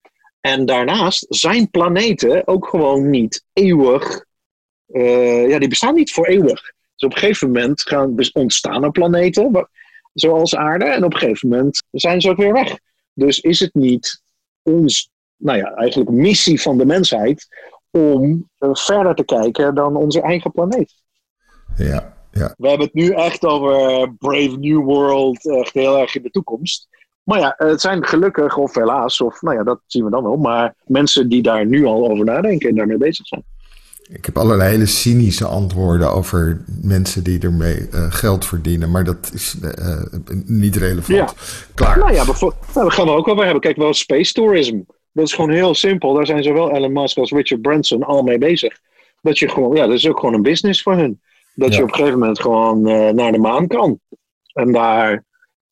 En 0.41 0.65
daarnaast 0.65 1.25
zijn 1.29 1.69
planeten 1.69 2.47
ook 2.47 2.67
gewoon 2.67 3.09
niet 3.09 3.45
eeuwig. 3.53 4.25
Uh, 4.87 5.49
ja, 5.49 5.59
die 5.59 5.69
bestaan 5.69 5.95
niet 5.95 6.11
voor 6.11 6.25
eeuwig. 6.25 6.61
Dus 6.95 7.09
op 7.09 7.11
een 7.11 7.17
gegeven 7.17 7.47
moment 7.47 7.81
gaan, 7.81 8.15
ontstaan 8.33 8.83
er 8.83 8.91
planeten, 8.91 9.69
zoals 10.13 10.55
aarde, 10.55 10.85
en 10.85 11.03
op 11.03 11.13
een 11.13 11.19
gegeven 11.19 11.49
moment 11.49 11.83
zijn 11.91 12.21
ze 12.21 12.29
ook 12.29 12.37
weer 12.37 12.53
weg. 12.53 12.77
Dus 13.13 13.39
is 13.39 13.59
het 13.59 13.73
niet 13.73 14.21
ons, 14.61 15.09
nou 15.35 15.57
ja, 15.57 15.73
eigenlijk 15.73 16.09
missie 16.09 16.61
van 16.61 16.77
de 16.77 16.85
mensheid 16.85 17.47
om 17.91 18.49
uh, 18.59 18.69
verder 18.73 19.15
te 19.15 19.25
kijken 19.25 19.75
dan 19.75 19.95
onze 19.95 20.21
eigen 20.21 20.51
planeet? 20.51 20.93
Ja, 21.75 22.12
ja. 22.33 22.53
We 22.57 22.67
hebben 22.67 22.85
het 22.85 22.95
nu 22.95 23.09
echt 23.09 23.45
over 23.45 24.13
Brave 24.17 24.57
New 24.59 24.83
World, 24.83 25.49
echt 25.49 25.73
heel 25.73 25.99
erg 25.99 26.15
in 26.15 26.21
de 26.21 26.29
toekomst. 26.29 26.87
Maar 27.23 27.39
ja, 27.39 27.53
het 27.57 27.81
zijn 27.81 28.05
gelukkig 28.05 28.57
of 28.57 28.75
helaas, 28.75 29.21
of 29.21 29.41
nou 29.41 29.57
ja, 29.57 29.63
dat 29.63 29.79
zien 29.87 30.03
we 30.03 30.09
dan 30.09 30.23
wel. 30.23 30.37
Maar 30.37 30.75
mensen 30.85 31.29
die 31.29 31.41
daar 31.41 31.65
nu 31.65 31.85
al 31.85 32.09
over 32.09 32.25
nadenken 32.25 32.69
en 32.69 32.75
daarmee 32.75 32.97
bezig 32.97 33.27
zijn. 33.27 33.43
Ik 34.09 34.25
heb 34.25 34.37
allerlei 34.37 34.69
hele 34.69 34.85
cynische 34.85 35.45
antwoorden 35.45 36.11
over 36.11 36.63
mensen 36.81 37.23
die 37.23 37.39
ermee 37.39 37.87
uh, 37.93 38.11
geld 38.11 38.45
verdienen. 38.45 38.91
Maar 38.91 39.03
dat 39.03 39.31
is 39.33 39.55
uh, 39.63 40.01
niet 40.45 40.75
relevant. 40.75 41.17
Ja. 41.17 41.29
Klaar. 41.73 41.97
Nou 41.97 42.13
ja, 42.13 42.23
nou, 42.25 42.53
daar 42.73 42.91
gaan 42.91 43.05
we 43.05 43.11
ook 43.11 43.27
over 43.27 43.43
hebben. 43.43 43.61
Kijk, 43.61 43.77
wel 43.77 43.93
space 43.93 44.33
tourism. 44.33 44.79
Dat 45.11 45.25
is 45.25 45.33
gewoon 45.33 45.49
heel 45.49 45.75
simpel. 45.75 46.13
Daar 46.13 46.25
zijn 46.25 46.43
zowel 46.43 46.71
Elon 46.71 46.93
Musk 46.93 47.17
als 47.17 47.31
Richard 47.31 47.61
Branson 47.61 48.03
al 48.03 48.23
mee 48.23 48.37
bezig. 48.37 48.79
Dat 49.21 49.39
je 49.39 49.49
gewoon, 49.49 49.75
ja, 49.75 49.85
dat 49.85 49.95
is 49.95 50.07
ook 50.07 50.19
gewoon 50.19 50.33
een 50.35 50.41
business 50.41 50.81
voor 50.81 50.95
hun. 50.95 51.21
Dat 51.55 51.75
je 51.75 51.83
op 51.83 51.89
een 51.89 51.95
gegeven 51.95 52.19
moment 52.19 52.41
gewoon 52.41 52.89
uh, 52.89 53.09
naar 53.09 53.31
de 53.31 53.37
maan 53.37 53.67
kan. 53.67 53.99
En 54.53 54.71
daar 54.71 55.23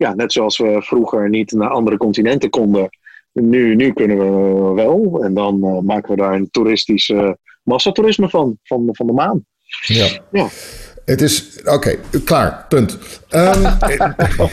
ja, 0.01 0.13
net 0.13 0.31
zoals 0.31 0.57
we 0.57 0.81
vroeger 0.81 1.29
niet 1.29 1.51
naar 1.51 1.69
andere 1.69 1.97
continenten 1.97 2.49
konden, 2.49 2.89
nu, 3.31 3.75
nu 3.75 3.93
kunnen 3.93 4.17
we 4.17 4.73
wel. 4.73 5.23
En 5.23 5.33
dan 5.33 5.59
uh, 5.63 5.79
maken 5.79 6.09
we 6.09 6.21
daar 6.21 6.33
een 6.33 6.49
toeristisch 6.51 7.09
uh, 7.09 7.31
massatoerisme 7.63 8.29
van, 8.29 8.59
van, 8.63 8.89
van 8.91 9.07
de 9.07 9.13
maan. 9.13 9.45
Ja. 9.85 10.07
ja. 10.31 10.47
Het 11.05 11.21
is, 11.21 11.59
oké, 11.65 11.95
klaar, 12.23 12.65
punt. 12.69 12.97
Um, 13.29 13.63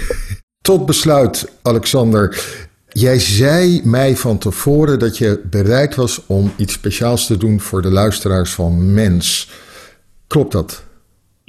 tot 0.61 0.87
besluit, 0.87 1.53
Alexander. 1.63 2.57
Jij 2.89 3.19
zei 3.19 3.81
mij 3.85 4.17
van 4.17 4.39
tevoren 4.39 4.99
dat 4.99 5.19
je 5.19 5.41
bereid 5.51 5.95
was 5.95 6.27
om 6.27 6.53
iets 6.57 6.73
speciaals 6.73 7.27
te 7.27 7.37
doen 7.37 7.61
voor 7.61 7.83
de 7.83 7.91
luisteraars 7.91 8.55
van 8.55 8.93
Mens. 8.95 9.51
Klopt 10.27 10.53
dat? 10.53 10.85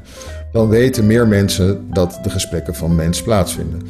Dan 0.51 0.69
weten 0.69 1.07
meer 1.07 1.27
mensen 1.27 1.87
dat 1.93 2.19
de 2.23 2.29
gesprekken 2.29 2.75
van 2.75 2.95
mens 2.95 3.21
plaatsvinden. 3.21 3.81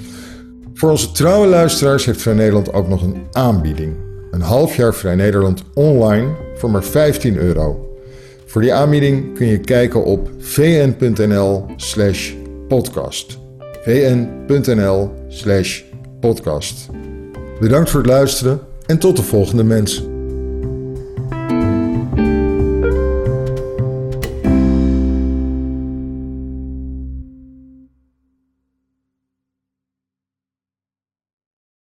Voor 0.80 0.90
onze 0.90 1.12
trouwe 1.12 1.48
luisteraars 1.48 2.06
heeft 2.06 2.22
Vrij 2.22 2.34
Nederland 2.34 2.74
ook 2.74 2.88
nog 2.88 3.02
een 3.02 3.28
aanbieding. 3.32 3.96
Een 4.32 4.42
half 4.42 4.76
jaar 4.76 4.94
Vrij 4.94 5.16
Nederland 5.16 5.64
online 5.74 6.28
voor 6.56 6.72
maar 6.72 6.84
15 6.84 7.38
euro. 7.38 7.98
Voor 8.46 8.62
die 8.62 8.74
aanbieding 8.74 9.36
kun 9.36 9.48
je 9.48 9.58
kijken 9.58 10.04
op 10.04 10.30
vn.nl 10.40 11.66
slash 11.76 12.34
podcast. 12.68 13.40
vn.nl 13.84 15.12
slash 15.28 15.82
podcast. 16.20 16.90
Bedankt 17.60 17.90
voor 17.90 18.00
het 18.00 18.10
luisteren 18.10 18.60
en 18.86 18.98
tot 18.98 19.16
de 19.16 19.24
volgende 19.24 19.64
mens. 19.64 20.09